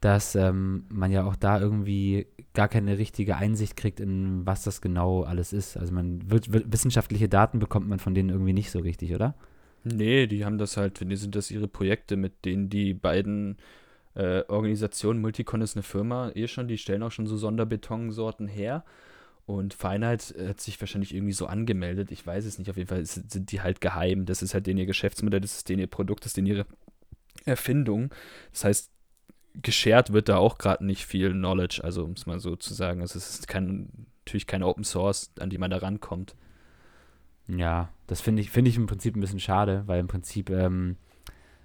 [0.02, 4.82] dass ähm, man ja auch da irgendwie gar keine richtige Einsicht kriegt, in was das
[4.82, 5.78] genau alles ist.
[5.78, 9.36] Also man wird, wissenschaftliche Daten bekommt man von denen irgendwie nicht so richtig, oder?
[9.84, 13.58] Nee, die haben das halt, die sind das ihre Projekte, mit denen die beiden
[14.16, 18.84] äh, Organisationen, Multicon ist eine Firma, eh schon, die stellen auch schon so Sonderbetonsorten her.
[19.46, 22.12] Und Feinheit hat sich wahrscheinlich irgendwie so angemeldet.
[22.12, 22.70] Ich weiß es nicht.
[22.70, 24.26] Auf jeden Fall sind die halt geheim.
[24.26, 26.66] Das ist halt denen ihr Geschäftsmodell, das ist denen ihr Produkt, das ist denen ihre
[27.46, 28.14] Erfindung.
[28.54, 28.92] Das heißt,
[29.56, 33.02] geshared wird da auch gerade nicht viel Knowledge, also um es mal so zu sagen.
[33.02, 36.36] Also es ist kein, natürlich keine Open Source, an die man da rankommt.
[37.48, 40.96] Ja, das finde ich, find ich im Prinzip ein bisschen schade, weil im Prinzip ähm,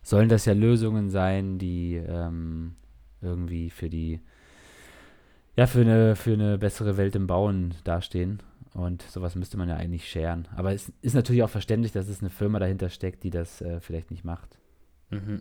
[0.03, 2.76] sollen das ja Lösungen sein, die ähm,
[3.20, 4.20] irgendwie für die,
[5.57, 8.43] ja, für eine, für eine bessere Welt im Bauen dastehen.
[8.72, 10.49] Und sowas müsste man ja eigentlich scheren.
[10.55, 13.80] Aber es ist natürlich auch verständlich, dass es eine Firma dahinter steckt, die das äh,
[13.80, 14.59] vielleicht nicht macht.
[15.11, 15.41] Mhm.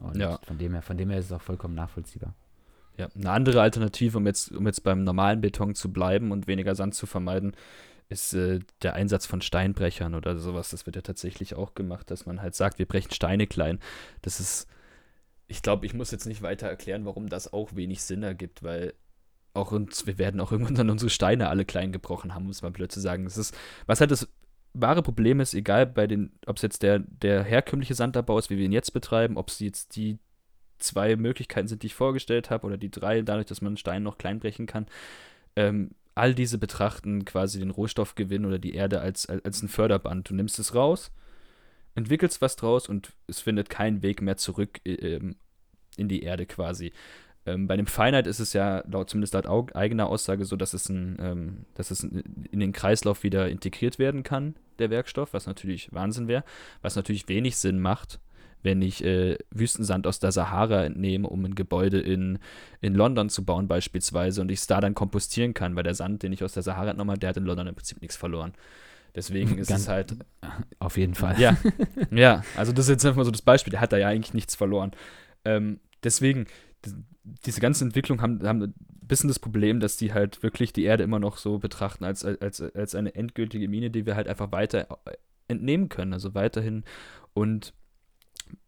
[0.00, 0.38] Und ja.
[0.42, 2.34] von, dem her, von dem her ist es auch vollkommen nachvollziehbar.
[2.96, 6.74] Ja, eine andere Alternative, um jetzt, um jetzt beim normalen Beton zu bleiben und weniger
[6.74, 7.54] Sand zu vermeiden,
[8.08, 10.70] ist äh, der Einsatz von Steinbrechern oder sowas.
[10.70, 13.78] Das wird ja tatsächlich auch gemacht, dass man halt sagt, wir brechen Steine klein.
[14.22, 14.66] Das ist,
[15.46, 18.94] ich glaube, ich muss jetzt nicht weiter erklären, warum das auch wenig Sinn ergibt, weil
[19.54, 22.72] auch uns, wir werden auch irgendwann dann unsere Steine alle klein gebrochen haben, muss man
[22.72, 23.24] blöd zu sagen.
[23.24, 24.28] Das ist, was halt das
[24.74, 28.58] wahre Problem ist, egal bei den, ob es jetzt der, der herkömmliche Sandabbau ist, wie
[28.58, 30.18] wir ihn jetzt betreiben, ob es jetzt die
[30.78, 34.18] zwei Möglichkeiten sind, die ich vorgestellt habe, oder die drei, dadurch, dass man Stein noch
[34.18, 34.86] klein brechen kann,
[35.56, 40.28] ähm, all diese betrachten quasi den Rohstoffgewinn oder die Erde als, als, als ein Förderband.
[40.28, 41.10] Du nimmst es raus,
[41.94, 45.20] entwickelst was draus und es findet keinen Weg mehr zurück äh,
[45.96, 46.92] in die Erde quasi.
[47.46, 50.88] Ähm, bei dem Feinheit ist es ja laut, zumindest laut eigener Aussage so, dass es,
[50.88, 55.92] ein, ähm, dass es in den Kreislauf wieder integriert werden kann, der Werkstoff, was natürlich
[55.92, 56.44] Wahnsinn wäre,
[56.82, 58.20] was natürlich wenig Sinn macht,
[58.62, 62.38] wenn ich äh, Wüstensand aus der Sahara entnehme, um ein Gebäude in,
[62.82, 66.22] in London zu bauen beispielsweise und ich es da dann kompostieren kann, weil der Sand,
[66.22, 68.52] den ich aus der Sahara entnommen habe, der hat in London im Prinzip nichts verloren.
[69.14, 70.16] Deswegen ist Ganz, es halt.
[70.78, 71.40] Auf jeden Fall.
[71.40, 71.56] Ja,
[72.10, 74.34] ja, also das ist jetzt einfach mal so das Beispiel, der hat da ja eigentlich
[74.34, 74.92] nichts verloren.
[75.44, 76.46] Ähm, deswegen,
[77.24, 81.04] diese ganze Entwicklung haben, haben ein bisschen das Problem, dass die halt wirklich die Erde
[81.04, 84.86] immer noch so betrachten als, als, als eine endgültige Mine, die wir halt einfach weiter
[85.48, 86.84] entnehmen können, also weiterhin.
[87.32, 87.74] Und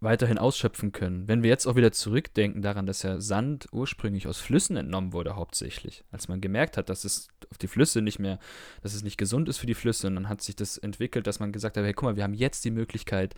[0.00, 1.28] weiterhin ausschöpfen können.
[1.28, 5.36] Wenn wir jetzt auch wieder zurückdenken daran, dass ja Sand ursprünglich aus Flüssen entnommen wurde,
[5.36, 8.38] hauptsächlich, als man gemerkt hat, dass es auf die Flüsse nicht mehr,
[8.82, 11.40] dass es nicht gesund ist für die Flüsse, und dann hat sich das entwickelt, dass
[11.40, 13.34] man gesagt hat, hey, guck mal, wir haben jetzt die Möglichkeit,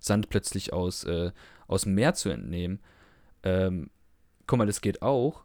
[0.00, 1.32] Sand plötzlich aus, äh,
[1.66, 2.80] aus dem Meer zu entnehmen.
[3.42, 3.90] Ähm,
[4.48, 5.44] guck mal, das geht auch.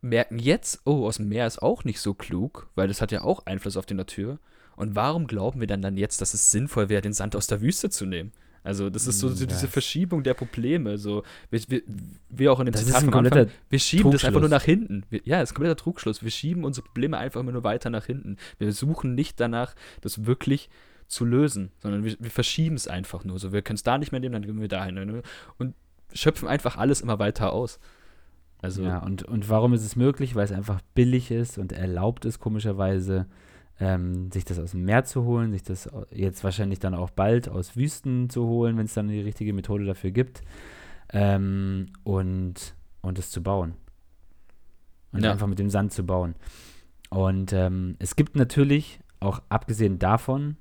[0.00, 3.22] Merken jetzt, oh, aus dem Meer ist auch nicht so klug, weil das hat ja
[3.22, 4.38] auch Einfluss auf die Natur.
[4.76, 7.60] Und warum glauben wir dann dann jetzt, dass es sinnvoll wäre, den Sand aus der
[7.60, 8.32] Wüste zu nehmen?
[8.62, 10.98] Also, das ist so, so diese Verschiebung der Probleme.
[10.98, 11.82] So, wir, wir,
[12.28, 15.04] wie auch in dem Das Zitat ist Anfang, wir schieben das einfach nur nach hinten.
[15.10, 16.22] Wir, ja, es ist ein kompletter Trugschluss.
[16.22, 18.36] Wir schieben unsere Probleme einfach immer nur weiter nach hinten.
[18.58, 20.68] Wir suchen nicht danach, das wirklich
[21.08, 23.38] zu lösen, sondern wir, wir verschieben es einfach nur.
[23.38, 25.22] So, wir können es da nicht mehr nehmen, dann gehen wir dahin.
[25.58, 25.74] Und
[26.12, 27.78] schöpfen einfach alles immer weiter aus.
[28.60, 30.34] Also, Ja, und, und warum ist es möglich?
[30.34, 33.26] Weil es einfach billig ist und erlaubt ist, komischerweise,
[33.80, 37.48] ähm, sich das aus dem Meer zu holen, sich das jetzt wahrscheinlich dann auch bald
[37.48, 40.42] aus Wüsten zu holen, wenn es dann die richtige Methode dafür gibt.
[41.12, 43.74] Ähm, und, und es zu bauen.
[45.12, 45.32] Und Ja.
[45.32, 46.34] einfach mit dem Sand zu bauen.
[47.10, 50.56] Und ähm, es gibt natürlich, auch abgesehen davon,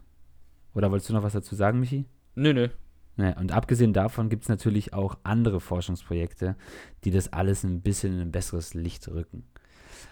[0.74, 2.06] oder wolltest du noch was dazu sagen, Michi?
[2.36, 2.70] nö, nö.
[3.18, 6.56] Ja, und abgesehen davon gibt es natürlich auch andere Forschungsprojekte,
[7.04, 9.44] die das alles ein bisschen in ein besseres Licht rücken.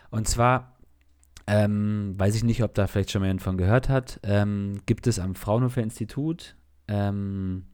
[0.09, 0.77] Und zwar,
[1.45, 5.05] ähm, weiß ich nicht, ob da vielleicht schon mal jemand von gehört hat, ähm, gibt
[5.05, 6.55] es am Fraunhofer Institut
[6.87, 7.65] ähm,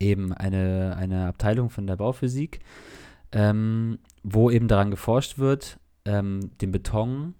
[0.00, 2.60] eben eine, eine Abteilung von der Bauphysik,
[3.30, 7.34] ähm, wo eben daran geforscht wird, ähm, den Beton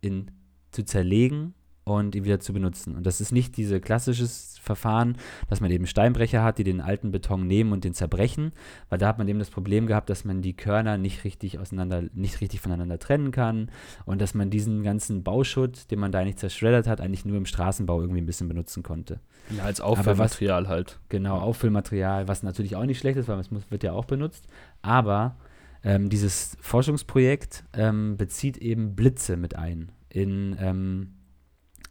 [0.00, 0.30] in,
[0.70, 1.54] zu zerlegen
[1.84, 2.96] und ihn wieder zu benutzen.
[2.96, 5.16] Und das ist nicht dieses klassisches Verfahren,
[5.48, 8.52] dass man eben Steinbrecher hat, die den alten Beton nehmen und den zerbrechen,
[8.88, 12.04] weil da hat man eben das Problem gehabt, dass man die Körner nicht richtig auseinander,
[12.14, 13.70] nicht richtig voneinander trennen kann
[14.06, 17.44] und dass man diesen ganzen Bauschutt, den man da eigentlich zerschreddert hat, eigentlich nur im
[17.46, 19.20] Straßenbau irgendwie ein bisschen benutzen konnte.
[19.54, 20.98] Ja, als was- Auffüllmaterial halt.
[21.10, 24.46] Genau, Auffüllmaterial, was natürlich auch nicht schlecht ist, weil es muss, wird ja auch benutzt.
[24.80, 25.36] Aber
[25.82, 31.12] ähm, dieses Forschungsprojekt ähm, bezieht eben Blitze mit ein in, ähm,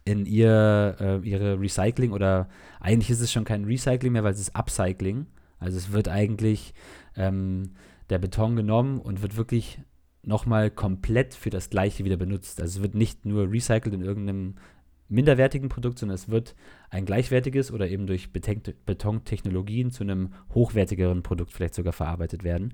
[0.04, 2.48] in ihr, äh, ihre Recycling oder
[2.80, 5.26] eigentlich ist es schon kein Recycling mehr, weil es ist Upcycling.
[5.58, 6.74] Also es wird eigentlich
[7.16, 7.70] ähm,
[8.10, 9.78] der Beton genommen und wird wirklich
[10.22, 12.60] nochmal komplett für das Gleiche wieder benutzt.
[12.60, 14.56] Also es wird nicht nur recycelt in irgendeinem
[15.08, 16.54] minderwertigen Produkt, sondern es wird
[16.90, 22.72] ein gleichwertiges oder eben durch Beton- Betontechnologien zu einem hochwertigeren Produkt vielleicht sogar verarbeitet werden.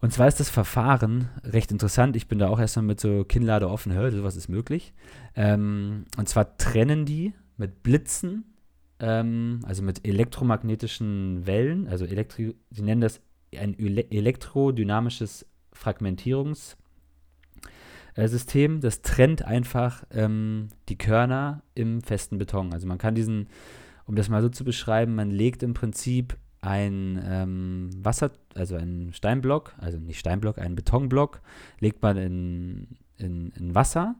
[0.00, 2.16] Und zwar ist das Verfahren recht interessant.
[2.16, 4.92] Ich bin da auch erstmal mit so Kinnlade offen, hör, sowas ist möglich.
[5.34, 8.44] Ähm, und zwar trennen die mit Blitzen,
[9.00, 13.20] ähm, also mit elektromagnetischen Wellen, also Elektri sie nennen das
[13.56, 16.76] ein ele- elektrodynamisches Fragmentierungs-
[18.16, 18.28] äh,
[18.80, 22.72] das trennt einfach ähm, die Körner im festen Beton.
[22.72, 23.48] Also man kann diesen,
[24.06, 26.36] um das mal so zu beschreiben, man legt im Prinzip
[26.66, 31.40] ein ähm, Wasser, also einen Steinblock, also nicht Steinblock, einen Betonblock,
[31.78, 32.88] legt man in,
[33.18, 34.16] in, in Wasser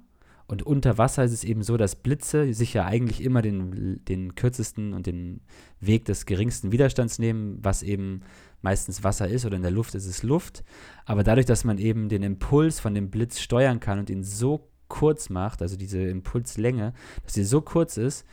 [0.47, 4.36] und unter Wasser ist es eben so, dass Blitze sich ja eigentlich immer den, den
[4.36, 5.40] kürzesten und den
[5.80, 8.20] Weg des geringsten Widerstands nehmen, was eben
[8.62, 10.62] meistens Wasser ist oder in der Luft ist es Luft.
[11.05, 14.68] Aber dadurch, dass man eben den Impuls von dem Blitz steuern kann und ihn so
[14.86, 16.92] kurz macht, also diese Impulslänge,
[17.24, 18.24] dass sie so kurz ist,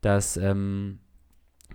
[0.00, 1.00] dass, ähm,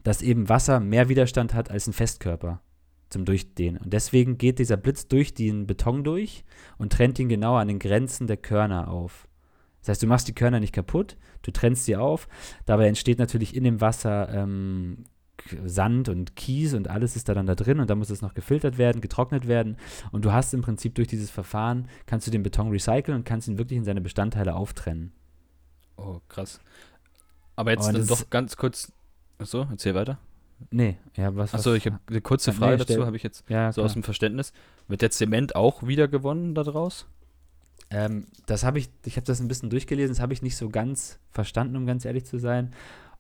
[0.04, 2.62] dass eben Wasser mehr Widerstand hat als ein Festkörper
[3.10, 3.82] zum Durchdehnen.
[3.82, 6.44] Und deswegen geht dieser Blitz durch den Beton durch
[6.78, 9.28] und trennt ihn genau an den Grenzen der Körner auf.
[9.82, 12.28] Das heißt, du machst die Körner nicht kaputt, du trennst sie auf.
[12.66, 15.04] Dabei entsteht natürlich in dem Wasser ähm,
[15.66, 18.34] Sand und Kies und alles ist da dann da drin und dann muss es noch
[18.34, 19.78] gefiltert werden, getrocknet werden.
[20.12, 23.48] Und du hast im Prinzip durch dieses Verfahren, kannst du den Beton recyceln und kannst
[23.48, 25.12] ihn wirklich in seine Bestandteile auftrennen.
[25.98, 26.60] Oh, krass.
[27.56, 28.92] Aber jetzt doch ganz kurz.
[29.38, 30.18] Achso, erzähl weiter.
[30.72, 31.54] Nee, ja, was.
[31.54, 33.86] Achso, ich habe eine kurze Nee, Frage stell- dazu, habe ich jetzt ja, so klar.
[33.86, 34.54] aus dem Verständnis.
[34.88, 37.06] Wird der Zement auch wieder gewonnen daraus?
[37.90, 40.70] Ähm, das habe ich, ich habe das ein bisschen durchgelesen, das habe ich nicht so
[40.70, 42.72] ganz verstanden, um ganz ehrlich zu sein,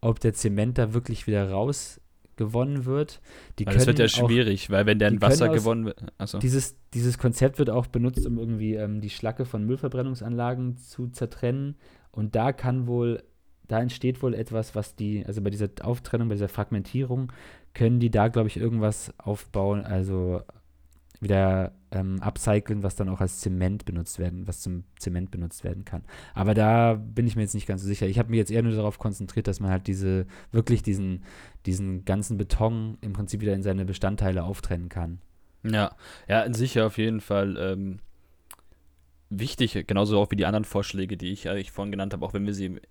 [0.01, 3.21] ob der Zement da wirklich wieder rausgewonnen wird.
[3.59, 5.85] Die Weil das wird ja können auch- schwierig, weil wenn der in Wasser aus- gewonnen
[5.85, 6.03] wird.
[6.17, 6.39] Achso.
[6.39, 11.75] Dieses, dieses Konzept wird auch benutzt, um irgendwie ähm, die Schlacke von Müllverbrennungsanlagen zu zertrennen.
[12.11, 13.23] Und da kann wohl,
[13.67, 17.31] da entsteht wohl etwas, was die, also bei dieser Auftrennung, bei dieser Fragmentierung,
[17.73, 20.41] können die da, glaube ich, irgendwas aufbauen, also
[21.23, 25.85] wieder ähm, upcyclen, was dann auch als Zement benutzt werden, was zum Zement benutzt werden
[25.85, 26.03] kann.
[26.33, 28.07] Aber da bin ich mir jetzt nicht ganz so sicher.
[28.07, 31.23] Ich habe mich jetzt eher nur darauf konzentriert, dass man halt diese, wirklich diesen,
[31.65, 35.19] diesen ganzen Beton im Prinzip wieder in seine Bestandteile auftrennen kann.
[35.63, 35.95] Ja,
[36.27, 37.99] ja, in sich ja auf jeden Fall ähm,
[39.29, 42.45] wichtig, genauso auch wie die anderen Vorschläge, die ich eigentlich vorhin genannt habe, auch wenn
[42.45, 42.81] wir sie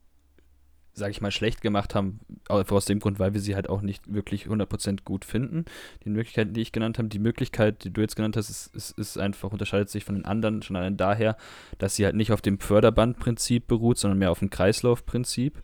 [0.95, 3.80] sage ich mal, schlecht gemacht haben, einfach aus dem Grund, weil wir sie halt auch
[3.80, 5.64] nicht wirklich 100% gut finden.
[6.05, 8.99] Die Möglichkeiten, die ich genannt habe, die Möglichkeit, die du jetzt genannt hast, ist, ist,
[8.99, 11.36] ist einfach, unterscheidet sich von den anderen schon allein daher,
[11.78, 15.62] dass sie halt nicht auf dem Förderbandprinzip beruht, sondern mehr auf dem Kreislaufprinzip.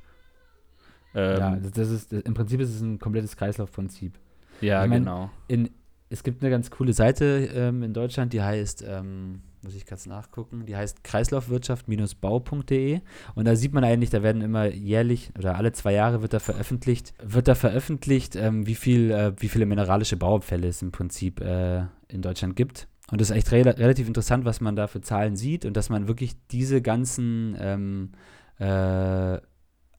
[1.14, 4.18] Ähm, ja, das ist, im Prinzip ist es ein komplettes Kreislaufprinzip.
[4.61, 5.31] Ja, ich mein, genau.
[5.47, 5.70] In,
[6.11, 10.07] es gibt eine ganz coole Seite ähm, in Deutschland, die heißt, ähm, muss ich kurz
[10.07, 13.01] nachgucken, die heißt kreislaufwirtschaft-bau.de
[13.35, 16.39] und da sieht man eigentlich, da werden immer jährlich oder alle zwei Jahre wird da
[16.39, 21.43] veröffentlicht, wird da veröffentlicht, ähm, wie viel, äh, wie viele mineralische Bauabfälle es im Prinzip
[21.43, 22.89] äh, in Deutschland gibt.
[23.11, 25.91] Und das ist echt re relativ interessant, was man da für Zahlen sieht und dass
[25.91, 28.12] man wirklich diese ganzen ähm,
[28.59, 29.39] äh,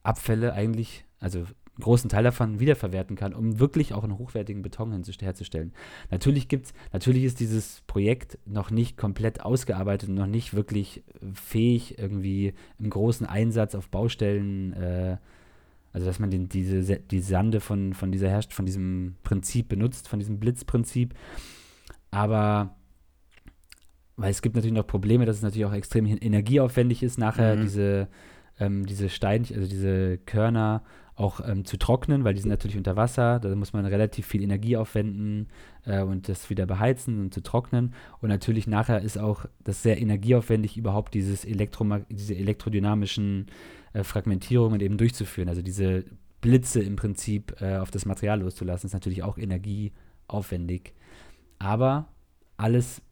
[0.02, 1.44] Abfälle eigentlich, also
[1.80, 5.72] großen Teil davon wiederverwerten kann, um wirklich auch einen hochwertigen Beton herzustellen.
[6.10, 11.02] Natürlich gibt's, natürlich ist dieses Projekt noch nicht komplett ausgearbeitet und noch nicht wirklich
[11.34, 15.16] fähig, irgendwie im großen Einsatz auf Baustellen, äh,
[15.92, 20.08] also dass man den, diese, die Sande von, von dieser Herrscht, von diesem Prinzip benutzt,
[20.08, 21.14] von diesem Blitzprinzip.
[22.10, 22.76] Aber
[24.20, 27.62] weil es gibt natürlich noch Probleme, dass es natürlich auch extrem energieaufwendig ist, nachher mhm.
[27.62, 28.08] diese,
[28.58, 30.82] ähm, diese Stein, also diese Körner
[31.20, 33.38] auch ähm, zu trocknen, weil die sind natürlich unter Wasser.
[33.38, 35.48] Da muss man relativ viel Energie aufwenden
[35.84, 37.94] äh, und das wieder beheizen und zu trocknen.
[38.20, 43.46] Und natürlich nachher ist auch das sehr energieaufwendig, überhaupt dieses diese elektrodynamischen
[43.92, 45.48] äh, Fragmentierungen eben durchzuführen.
[45.48, 46.04] Also diese
[46.40, 50.94] Blitze im Prinzip äh, auf das Material loszulassen, ist natürlich auch energieaufwendig.
[51.58, 52.08] Aber
[52.56, 53.02] alles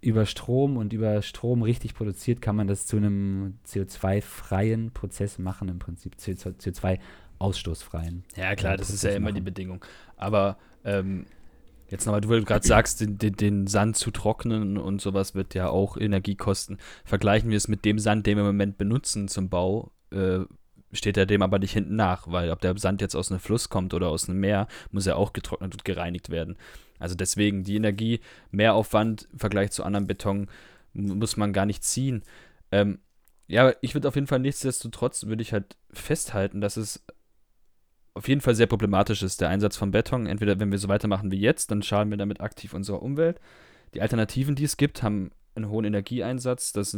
[0.00, 5.68] über Strom und über Strom richtig produziert, kann man das zu einem CO2-freien Prozess machen,
[5.68, 6.98] im Prinzip CO2
[7.38, 8.24] ausstoßfreien.
[8.36, 9.34] Ja, klar, äh, das ist ja immer machen.
[9.36, 9.84] die Bedingung.
[10.16, 11.26] Aber ähm,
[11.88, 15.68] jetzt nochmal, du gerade sagst, den, den, den, Sand zu trocknen und sowas wird ja
[15.68, 16.78] auch Energie kosten.
[17.04, 20.40] Vergleichen wir es mit dem Sand, den wir im Moment benutzen zum Bau, äh,
[20.92, 23.68] steht er dem aber nicht hinten nach, weil ob der Sand jetzt aus einem Fluss
[23.68, 26.56] kommt oder aus einem Meer, muss er auch getrocknet und gereinigt werden.
[26.98, 28.20] Also deswegen die Energie,
[28.50, 30.48] Mehraufwand im Vergleich zu anderem Beton
[30.94, 32.22] muss man gar nicht ziehen.
[32.72, 33.00] Ähm,
[33.48, 37.04] ja, ich würde auf jeden Fall nichtsdestotrotz, würde ich halt festhalten, dass es
[38.16, 40.26] auf jeden Fall sehr problematisch ist, der Einsatz von Beton.
[40.26, 43.40] Entweder, wenn wir so weitermachen wie jetzt, dann schaden wir damit aktiv unserer Umwelt.
[43.92, 46.72] Die Alternativen, die es gibt, haben einen hohen Energieeinsatz.
[46.72, 46.92] Das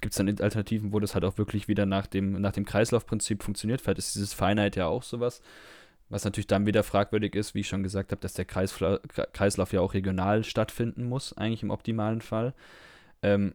[0.00, 3.42] gibt es dann Alternativen, wo das halt auch wirklich wieder nach dem, nach dem Kreislaufprinzip
[3.42, 3.82] funktioniert.
[3.82, 5.42] Vielleicht ist dieses Feinheit ja auch sowas.
[6.08, 9.00] Was natürlich dann wieder fragwürdig ist, wie ich schon gesagt habe, dass der Kreisla
[9.32, 12.54] Kreislauf ja auch regional stattfinden muss, eigentlich im optimalen Fall.
[13.22, 13.54] Ähm,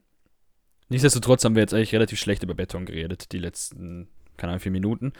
[0.89, 4.71] nichtsdestotrotz haben wir jetzt eigentlich relativ schlecht über Beton geredet, die letzten, keine Ahnung, vier
[4.71, 5.13] Minuten.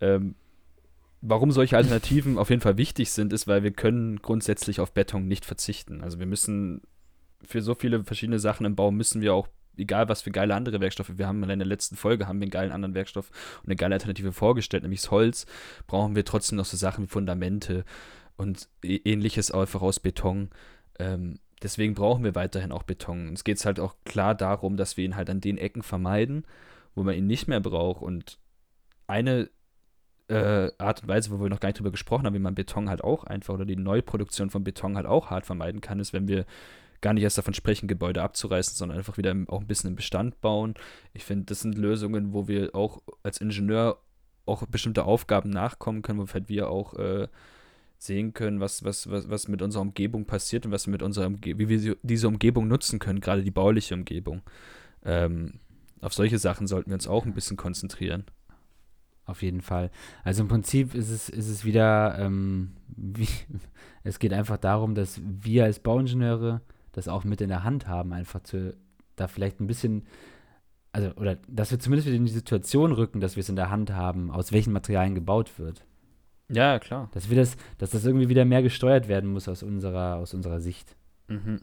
[0.00, 0.36] Ähm,
[1.22, 5.28] warum solche Alternativen auf jeden Fall wichtig sind, ist, weil wir können grundsätzlich auf Beton
[5.28, 6.02] nicht verzichten.
[6.02, 6.82] Also wir müssen
[7.44, 10.80] für so viele verschiedene Sachen im Bau müssen wir auch, egal was für geile andere
[10.80, 13.30] Werkstoffe wir haben, in der letzten Folge haben wir einen geilen anderen Werkstoff
[13.62, 15.46] und eine geile Alternative vorgestellt, nämlich das Holz,
[15.86, 17.84] brauchen wir trotzdem noch so Sachen wie Fundamente
[18.36, 20.50] und ähnliches einfach aus Beton.
[20.98, 23.28] Ähm, deswegen brauchen wir weiterhin auch Beton.
[23.28, 26.44] Uns geht es halt auch klar darum, dass wir ihn halt an den Ecken vermeiden,
[26.94, 28.02] wo man ihn nicht mehr braucht.
[28.02, 28.38] Und
[29.06, 29.48] eine
[30.32, 32.88] äh, Art und Weise, wo wir noch gar nicht drüber gesprochen haben, wie man Beton
[32.88, 36.26] halt auch einfach oder die Neuproduktion von Beton halt auch hart vermeiden kann, ist, wenn
[36.26, 36.46] wir
[37.02, 40.40] gar nicht erst davon sprechen, Gebäude abzureißen, sondern einfach wieder auch ein bisschen im Bestand
[40.40, 40.74] bauen.
[41.12, 43.98] Ich finde, das sind Lösungen, wo wir auch als Ingenieur
[44.46, 47.28] auch bestimmte Aufgaben nachkommen können, wo halt wir auch äh,
[47.98, 51.40] sehen können, was, was, was, was mit unserer Umgebung passiert und was mit unserer Umge
[51.42, 54.42] wie wir diese Umgebung nutzen können, gerade die bauliche Umgebung.
[55.04, 55.60] Ähm,
[56.00, 58.24] auf solche Sachen sollten wir uns auch ein bisschen konzentrieren.
[59.24, 59.90] Auf jeden Fall.
[60.24, 63.28] Also im Prinzip ist es, ist es wieder, ähm, wie,
[64.02, 66.60] es geht einfach darum, dass wir als Bauingenieure
[66.92, 68.76] das auch mit in der Hand haben, einfach zu,
[69.16, 70.04] da vielleicht ein bisschen,
[70.92, 73.70] also, oder dass wir zumindest wieder in die Situation rücken, dass wir es in der
[73.70, 75.86] Hand haben, aus welchen Materialien gebaut wird.
[76.50, 77.08] Ja, klar.
[77.12, 80.60] Dass wir das, dass das irgendwie wieder mehr gesteuert werden muss aus unserer, aus unserer
[80.60, 80.96] Sicht.
[81.28, 81.62] Mhm.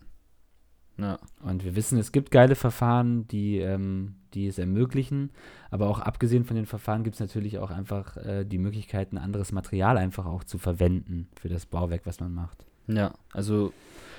[0.99, 1.19] Ja.
[1.41, 5.31] Und wir wissen, es gibt geile Verfahren, die, ähm, die es ermöglichen.
[5.71, 9.17] Aber auch abgesehen von den Verfahren gibt es natürlich auch einfach äh, die Möglichkeit, ein
[9.17, 12.65] anderes Material einfach auch zu verwenden für das Bauwerk, was man macht.
[12.87, 13.71] Ja, also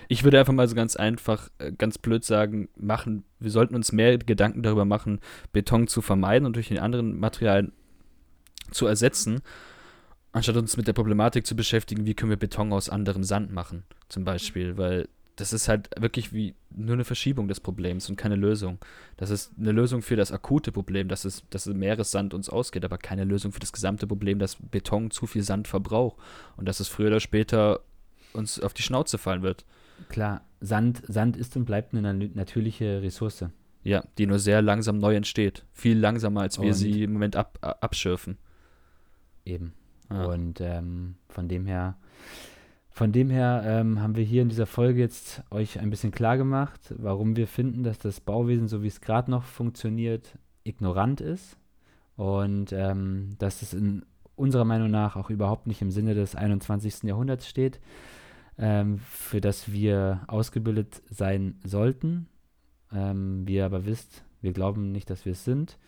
[0.08, 3.92] ich würde einfach mal so ganz einfach, äh, ganz blöd sagen, machen, wir sollten uns
[3.92, 5.20] mehr Gedanken darüber machen,
[5.52, 7.72] Beton zu vermeiden und durch den anderen Materialien
[8.70, 9.40] zu ersetzen,
[10.32, 13.82] anstatt uns mit der Problematik zu beschäftigen, wie können wir Beton aus anderem Sand machen,
[14.08, 15.08] zum Beispiel, weil
[15.40, 18.78] das ist halt wirklich wie nur eine Verschiebung des Problems und keine Lösung.
[19.16, 22.98] Das ist eine Lösung für das akute Problem, dass es, dass Meeressand uns ausgeht, aber
[22.98, 26.18] keine Lösung für das gesamte Problem, dass Beton zu viel Sand verbraucht
[26.56, 27.80] und dass es früher oder später
[28.34, 29.64] uns auf die Schnauze fallen wird.
[30.10, 33.46] Klar, Sand, Sand ist und bleibt eine natürliche Ressource.
[33.82, 35.64] Ja, die nur sehr langsam neu entsteht.
[35.72, 38.36] Viel langsamer, als wir und sie im Moment ab, abschürfen.
[39.46, 39.72] eben.
[40.10, 40.24] Ja.
[40.26, 41.96] Und ähm, von dem her,
[42.90, 46.36] von dem her ähm, haben wir hier in dieser Folge jetzt euch ein bisschen klar
[46.36, 51.56] gemacht, warum wir finden, dass das Bauwesen, so wie es gerade noch funktioniert, ignorant ist
[52.16, 57.04] und ähm, dass es in unserer Meinung nach auch überhaupt nicht im Sinne des 21.
[57.04, 57.80] Jahrhunderts steht,
[58.58, 62.28] ähm, für das wir ausgebildet sein sollten.
[62.92, 65.78] Ähm, wie ihr aber wisst, wir glauben nicht, dass wir es sind.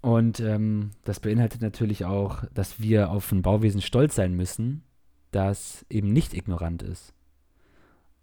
[0.00, 4.82] Und ähm, das beinhaltet natürlich auch, dass wir auf ein Bauwesen stolz sein müssen,
[5.34, 7.14] das eben nicht ignorant ist.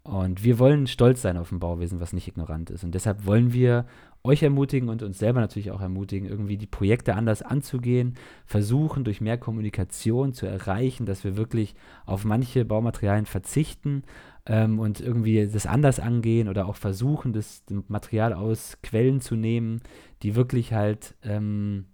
[0.04, 2.82] Und wir wollen stolz sein auf ein Bauwesen, was nicht ignorant ist.
[2.82, 3.86] Und deshalb wollen wir
[4.24, 9.20] euch ermutigen und uns selber natürlich auch ermutigen, irgendwie die Projekte anders anzugehen, versuchen durch
[9.20, 14.02] mehr Kommunikation zu erreichen, dass wir wirklich auf manche Baumaterialien verzichten
[14.46, 19.82] ähm, und irgendwie das anders angehen oder auch versuchen, das, Material aus Quellen zu nehmen,
[20.22, 21.86] die wirklich halt, ähm,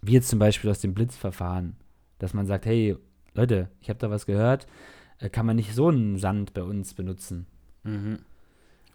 [0.00, 1.76] wie jetzt zum Beispiel aus dem Blitzverfahren,
[2.18, 2.96] dass man sagt, hey
[3.36, 4.66] Leute, ich habe da was gehört,
[5.18, 7.46] äh, kann man nicht so einen Sand bei uns benutzen.
[7.84, 8.20] Mhm.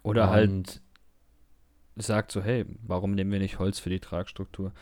[0.02, 0.82] Oder halt und halt
[1.96, 4.72] sagt so, hey, warum nehmen wir nicht Holz für die Tragstruktur?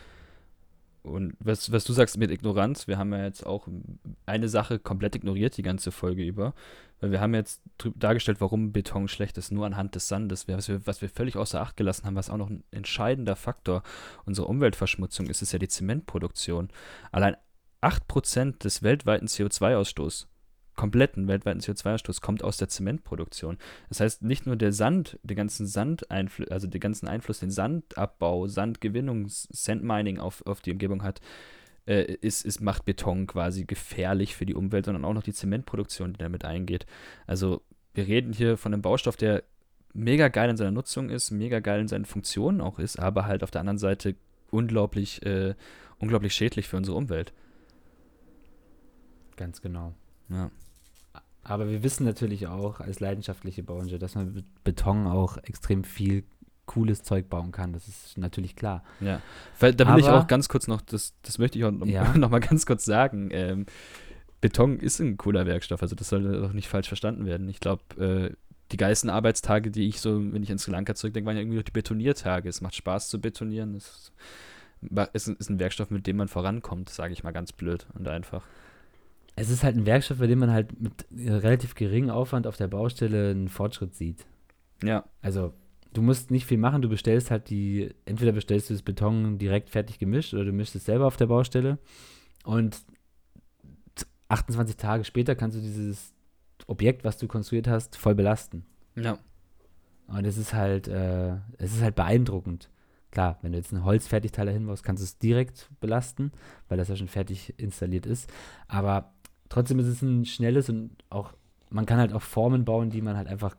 [1.02, 3.68] Und was, was du sagst mit Ignoranz, wir haben ja jetzt auch
[4.26, 6.54] eine Sache komplett ignoriert die ganze Folge über,
[7.00, 7.62] weil wir haben jetzt
[7.96, 10.46] dargestellt, warum Beton schlecht ist, nur anhand des Sandes.
[10.46, 13.82] Was wir, was wir völlig außer Acht gelassen haben, was auch noch ein entscheidender Faktor
[14.26, 16.68] unserer Umweltverschmutzung ist, ist ja die Zementproduktion.
[17.12, 17.36] Allein
[17.82, 20.26] 8% des weltweiten CO2-Ausstoßes
[20.80, 23.58] kompletten weltweiten CO2-Ausstoß kommt aus der Zementproduktion.
[23.90, 28.48] Das heißt, nicht nur der Sand, den ganzen Sandeinfluss, also den ganzen Einfluss, den Sandabbau,
[28.48, 31.20] Sandgewinnung, Sandmining auf, auf die Umgebung hat,
[31.84, 36.14] äh, ist, ist, macht Beton quasi gefährlich für die Umwelt, sondern auch noch die Zementproduktion,
[36.14, 36.86] die damit eingeht.
[37.26, 37.60] Also
[37.92, 39.42] wir reden hier von einem Baustoff, der
[39.92, 43.42] mega geil in seiner Nutzung ist, mega geil in seinen Funktionen auch ist, aber halt
[43.42, 44.14] auf der anderen Seite
[44.50, 45.54] unglaublich, äh,
[45.98, 47.34] unglaublich schädlich für unsere Umwelt.
[49.40, 49.94] Ganz genau.
[50.28, 50.50] Ja.
[51.42, 56.24] Aber wir wissen natürlich auch als leidenschaftliche Branche, dass man mit Beton auch extrem viel
[56.66, 57.72] cooles Zeug bauen kann.
[57.72, 58.84] Das ist natürlich klar.
[59.00, 59.22] Ja.
[59.58, 62.12] Da will Aber, ich auch ganz kurz noch, das, das möchte ich auch noch, ja.
[62.18, 63.30] noch mal ganz kurz sagen.
[63.32, 63.64] Ähm,
[64.42, 67.48] Beton ist ein cooler Werkstoff, also das sollte auch nicht falsch verstanden werden.
[67.48, 68.36] Ich glaube, äh,
[68.72, 71.62] die geilsten Arbeitstage, die ich so, wenn ich in Sri Lanka zurückdenke, waren ja irgendwie
[71.62, 72.46] die Betoniertage.
[72.46, 73.74] Es macht Spaß zu betonieren.
[73.74, 74.12] Es
[75.14, 78.44] ist, ist ein Werkstoff, mit dem man vorankommt, sage ich mal ganz blöd und einfach
[79.40, 82.68] es ist halt ein Werkstoff, bei dem man halt mit relativ geringem Aufwand auf der
[82.68, 84.26] Baustelle einen Fortschritt sieht.
[84.82, 85.04] Ja.
[85.22, 85.54] Also,
[85.94, 89.70] du musst nicht viel machen, du bestellst halt die, entweder bestellst du das Beton direkt
[89.70, 91.78] fertig gemischt oder du mischst es selber auf der Baustelle
[92.44, 92.82] und
[94.28, 96.12] 28 Tage später kannst du dieses
[96.66, 98.64] Objekt, was du konstruiert hast, voll belasten.
[98.94, 99.18] Ja.
[100.06, 102.68] Und es ist halt, äh, es ist halt beeindruckend.
[103.10, 106.30] Klar, wenn du jetzt ein Holzfertigteil dahin baust, kannst du es direkt belasten,
[106.68, 108.30] weil das ja schon fertig installiert ist.
[108.68, 109.12] Aber
[109.50, 111.34] trotzdem ist es ein schnelles und auch,
[111.68, 113.54] man kann halt auch Formen bauen, die man halt einfach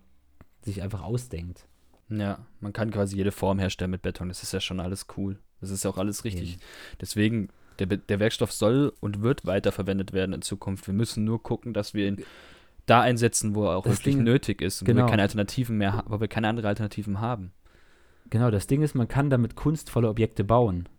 [0.64, 1.68] sich einfach ausdenkt.
[2.10, 4.28] Ja, man kann quasi jede Form herstellen mit Beton.
[4.28, 5.38] Das ist ja schon alles cool.
[5.62, 6.58] Das ist ja auch alles richtig.
[6.58, 6.62] Mhm.
[7.00, 10.88] Deswegen, der, der Werkstoff soll und wird weiterverwendet werden in Zukunft.
[10.88, 12.26] Wir müssen nur gucken, dass wir ihn
[12.86, 15.02] da einsetzen, wo er auch das wirklich Ding, nötig ist und genau.
[15.02, 17.54] wo wir keine Alternativen mehr, wo wir keine andere Alternativen haben.
[18.30, 20.90] Genau, das Ding ist, man kann damit kunstvolle Objekte bauen.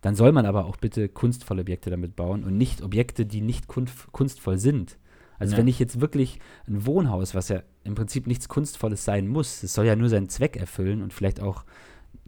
[0.00, 3.68] Dann soll man aber auch bitte kunstvolle Objekte damit bauen und nicht Objekte, die nicht
[3.68, 4.98] kunstvoll sind.
[5.38, 5.58] Also ja.
[5.58, 9.72] wenn ich jetzt wirklich ein Wohnhaus, was ja im Prinzip nichts Kunstvolles sein muss, es
[9.72, 11.64] soll ja nur seinen Zweck erfüllen und vielleicht auch,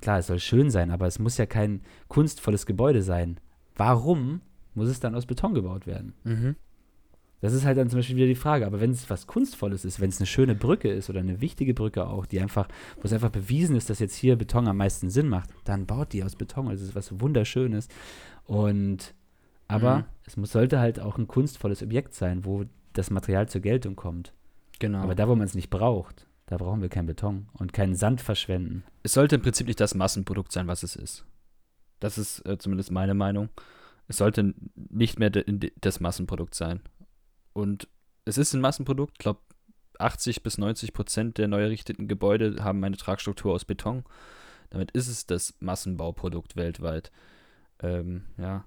[0.01, 3.39] klar, es soll schön sein, aber es muss ja kein kunstvolles Gebäude sein.
[3.77, 4.41] Warum
[4.75, 6.15] muss es dann aus Beton gebaut werden?
[6.25, 6.57] Mhm.
[7.43, 8.67] Das ist halt dann zum Beispiel wieder die Frage.
[8.67, 11.75] Aber wenn es was Kunstvolles ist, wenn es eine schöne Brücke ist oder eine wichtige
[11.75, 15.11] Brücke auch, die einfach, wo es einfach bewiesen ist, dass jetzt hier Beton am meisten
[15.11, 16.69] Sinn macht, dann baut die aus Beton.
[16.69, 17.89] Also es ist was Wunderschönes.
[18.45, 19.15] Und
[19.67, 20.05] aber mhm.
[20.25, 24.33] es muss, sollte halt auch ein kunstvolles Objekt sein, wo das Material zur Geltung kommt.
[24.79, 24.99] Genau.
[24.99, 28.21] Aber da, wo man es nicht braucht, da brauchen wir keinen Beton und keinen Sand
[28.21, 28.85] verschwenden.
[29.03, 31.25] Es sollte im Prinzip nicht das Massenprodukt sein, was es ist.
[31.99, 33.49] Das ist äh, zumindest meine Meinung.
[34.09, 34.55] Es sollte
[34.91, 36.81] nicht mehr das Massenprodukt sein.
[37.53, 37.89] Und
[38.25, 39.15] es ist ein Massenprodukt.
[39.15, 39.41] Ich glaube,
[39.99, 44.05] 80 bis 90 Prozent der neu errichteten Gebäude haben eine Tragstruktur aus Beton.
[44.71, 47.13] Damit ist es das Massenbauprodukt weltweit.
[47.81, 48.65] Ähm, ja.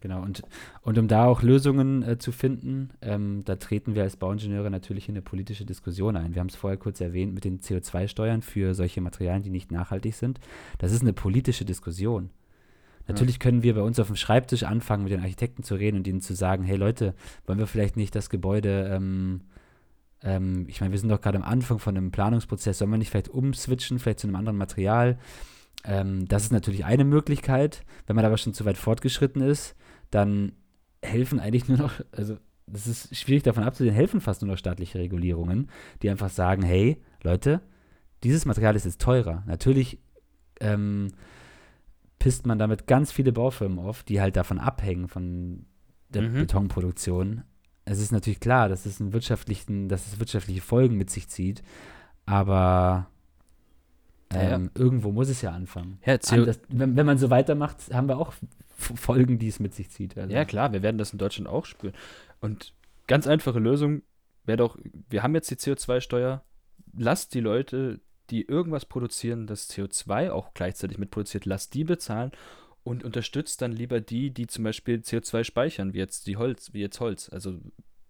[0.00, 0.42] Genau, und,
[0.80, 5.10] und um da auch Lösungen äh, zu finden, ähm, da treten wir als Bauingenieure natürlich
[5.10, 6.34] in eine politische Diskussion ein.
[6.34, 10.14] Wir haben es vorher kurz erwähnt mit den CO2-Steuern für solche Materialien, die nicht nachhaltig
[10.14, 10.40] sind.
[10.78, 12.30] Das ist eine politische Diskussion.
[13.08, 16.06] Natürlich können wir bei uns auf dem Schreibtisch anfangen, mit den Architekten zu reden und
[16.06, 17.14] ihnen zu sagen, hey Leute,
[17.46, 19.42] wollen wir vielleicht nicht das Gebäude, ähm,
[20.22, 23.10] ähm, ich meine, wir sind doch gerade am Anfang von einem Planungsprozess, sollen wir nicht
[23.10, 25.18] vielleicht umswitchen, vielleicht zu einem anderen Material?
[25.84, 27.84] Ähm, das ist natürlich eine Möglichkeit.
[28.06, 29.74] Wenn man aber schon zu weit fortgeschritten ist,
[30.10, 30.52] dann
[31.02, 32.36] helfen eigentlich nur noch, also
[32.66, 35.70] das ist schwierig davon abzusehen, helfen fast nur noch staatliche Regulierungen,
[36.02, 37.60] die einfach sagen, hey, Leute,
[38.22, 39.42] dieses Material ist jetzt teurer.
[39.46, 39.98] Natürlich
[40.60, 41.12] ähm,
[42.20, 45.66] pisst man damit ganz viele Baufirmen auf, die halt davon abhängen, von
[46.10, 46.34] der mhm.
[46.34, 47.42] Betonproduktion.
[47.84, 51.62] Es ist natürlich klar, dass es, einen wirtschaftlichen, dass es wirtschaftliche Folgen mit sich zieht,
[52.26, 53.08] aber
[54.32, 54.80] ähm, ja.
[54.80, 55.98] irgendwo muss es ja anfangen.
[56.04, 58.32] Ja, An, das, wenn, wenn, man so weitermacht, haben wir auch
[58.76, 60.16] Folgen, die es mit sich zieht.
[60.16, 60.32] Also.
[60.32, 61.94] Ja, klar, wir werden das in Deutschland auch spüren.
[62.40, 62.74] Und
[63.06, 64.02] ganz einfache Lösung
[64.44, 66.42] wäre doch, wir haben jetzt die CO2-Steuer,
[66.96, 68.00] lasst die Leute,
[68.30, 72.32] die irgendwas produzieren, das CO2 auch gleichzeitig mitproduziert, lasst die bezahlen
[72.82, 76.80] und unterstützt dann lieber die, die zum Beispiel CO2 speichern, wie jetzt die Holz, wie
[76.80, 77.28] jetzt Holz.
[77.28, 77.60] Also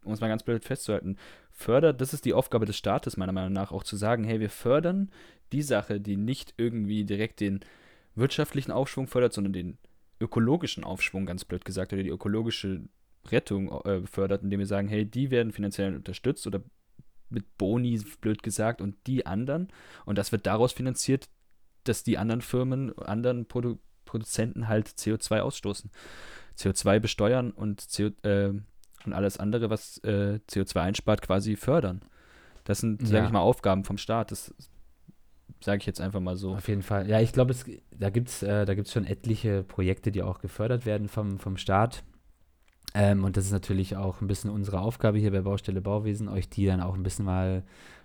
[0.04, 1.16] um es mal ganz blöd festzuhalten,
[1.50, 4.50] fördert, das ist die Aufgabe des Staates meiner Meinung nach, auch zu sagen, hey, wir
[4.50, 5.10] fördern
[5.52, 7.60] die Sache, die nicht irgendwie direkt den
[8.14, 9.78] wirtschaftlichen Aufschwung fördert, sondern den
[10.20, 12.82] ökologischen Aufschwung, ganz blöd gesagt, oder die ökologische
[13.28, 16.62] Rettung äh, fördert, indem wir sagen, hey, die werden finanziell unterstützt oder
[17.30, 19.68] mit Boni, blöd gesagt, und die anderen.
[20.04, 21.28] Und das wird daraus finanziert,
[21.84, 25.88] dass die anderen Firmen, anderen Produ Produzenten halt CO2 ausstoßen.
[26.58, 28.48] CO2 besteuern und, CO, äh,
[29.04, 32.02] und alles andere, was äh, CO2 einspart, quasi fördern.
[32.64, 33.08] Das sind, ja.
[33.08, 34.32] sage ich mal, Aufgaben vom Staat.
[34.32, 34.52] Das
[35.60, 36.54] sage ich jetzt einfach mal so.
[36.54, 37.08] Auf jeden Fall.
[37.08, 37.54] Ja, ich glaube,
[37.96, 42.02] da gibt es äh, schon etliche Projekte, die auch gefördert werden vom, vom Staat.
[42.94, 46.48] Ähm, und das ist natürlich auch ein bisschen unsere Aufgabe hier bei Baustelle Bauwesen, euch
[46.48, 47.62] die dann auch ein bisschen mal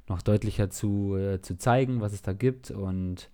[0.07, 2.71] noch deutlicher zu, äh, zu zeigen, was es da gibt.
[2.71, 3.29] Und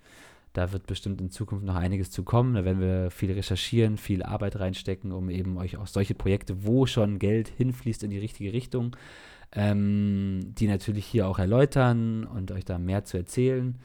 [0.54, 2.56] da wird bestimmt in Zukunft noch einiges zu kommen.
[2.56, 6.86] Da werden wir viel recherchieren, viel Arbeit reinstecken, um eben euch auch solche Projekte, wo
[6.86, 8.96] schon Geld hinfließt in die richtige Richtung,
[9.54, 13.78] ähm, die natürlich hier auch erläutern und euch da mehr zu erzählen.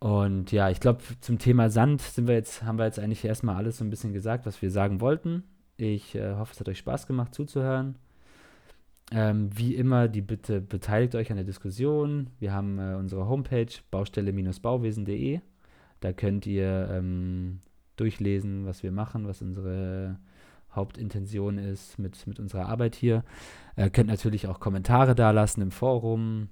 [0.00, 3.56] Und ja, ich glaube, zum Thema Sand sind wir jetzt, haben wir jetzt eigentlich erstmal
[3.56, 5.44] alles so ein bisschen gesagt, was wir sagen wollten.
[5.76, 7.96] Ich äh, hoffe, es hat euch Spaß gemacht zuzuhören.
[9.12, 12.30] Ähm, wie immer, die Bitte beteiligt euch an der Diskussion.
[12.38, 15.40] Wir haben äh, unsere Homepage baustelle-bauwesen.de.
[16.00, 17.60] Da könnt ihr ähm,
[17.96, 20.18] durchlesen, was wir machen, was unsere
[20.74, 23.24] Hauptintention ist mit, mit unserer Arbeit hier.
[23.76, 26.48] Äh, könnt natürlich auch Kommentare dalassen im Forum.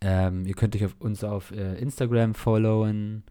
[0.00, 3.24] Ähm, ihr könnt euch auf uns auf äh, Instagram followen.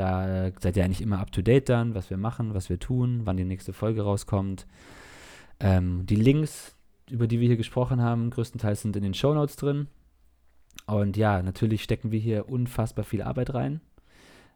[0.00, 2.78] Da äh, seid ihr eigentlich immer up to date dann, was wir machen, was wir
[2.78, 4.66] tun, wann die nächste Folge rauskommt.
[5.60, 6.74] Ähm, die Links,
[7.10, 9.88] über die wir hier gesprochen haben, größtenteils sind in den Show Notes drin.
[10.86, 13.82] Und ja, natürlich stecken wir hier unfassbar viel Arbeit rein.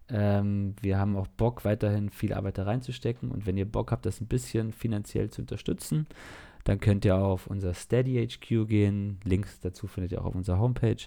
[0.08, 3.30] Ähm, wir haben auch Bock, weiterhin viel Arbeit da reinzustecken.
[3.30, 6.06] Und wenn ihr Bock habt, das ein bisschen finanziell zu unterstützen,
[6.64, 9.20] dann könnt ihr auf unser Steady HQ gehen.
[9.24, 11.04] Links dazu findet ihr auch auf unserer Homepage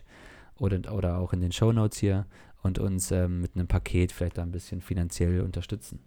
[0.60, 2.28] oder, oder auch in den Show Notes hier
[2.64, 6.00] und uns ähm, mit einem Paket vielleicht da ein bisschen finanziell unterstützen.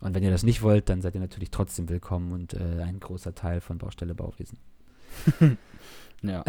[0.00, 3.00] Und wenn ihr das nicht wollt, dann seid ihr natürlich trotzdem willkommen und äh, ein
[3.00, 4.58] großer Teil von Baustelle Bauwesen.
[6.22, 6.44] ja.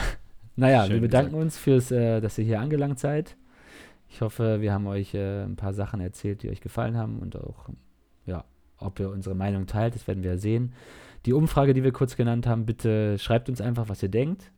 [0.56, 1.42] naja, Schön wir bedanken gesagt.
[1.42, 3.36] uns fürs, äh, dass ihr hier angelangt seid.
[4.08, 7.36] Ich hoffe, wir haben euch äh, ein paar Sachen erzählt, die euch gefallen haben und
[7.36, 7.70] auch,
[8.26, 8.44] ja,
[8.78, 10.74] ob ihr unsere Meinung teilt, das werden wir ja sehen.
[11.24, 14.52] Die Umfrage, die wir kurz genannt haben, bitte schreibt uns einfach, was ihr denkt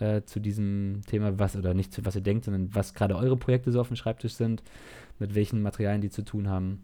[0.00, 3.36] äh, zu diesem Thema, was oder nicht zu was ihr denkt, sondern was gerade eure
[3.36, 4.62] Projekte so auf dem Schreibtisch sind,
[5.18, 6.82] mit welchen Materialien die zu tun haben.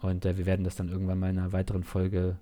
[0.00, 2.36] Und äh, wir werden das dann irgendwann mal in einer weiteren Folge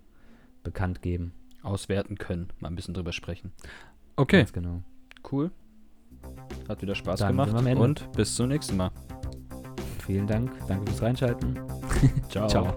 [0.62, 1.32] bekannt geben.
[1.62, 3.52] Auswerten können, mal ein bisschen drüber sprechen.
[4.16, 4.38] Okay.
[4.38, 4.82] Ganz genau.
[5.30, 5.50] Cool.
[6.68, 8.90] Hat wieder Spaß dann gemacht und bis zum nächsten Mal.
[10.06, 10.52] Vielen Dank.
[10.66, 11.58] Danke fürs Reinschalten.
[12.28, 12.48] Ciao.
[12.48, 12.74] Ciao.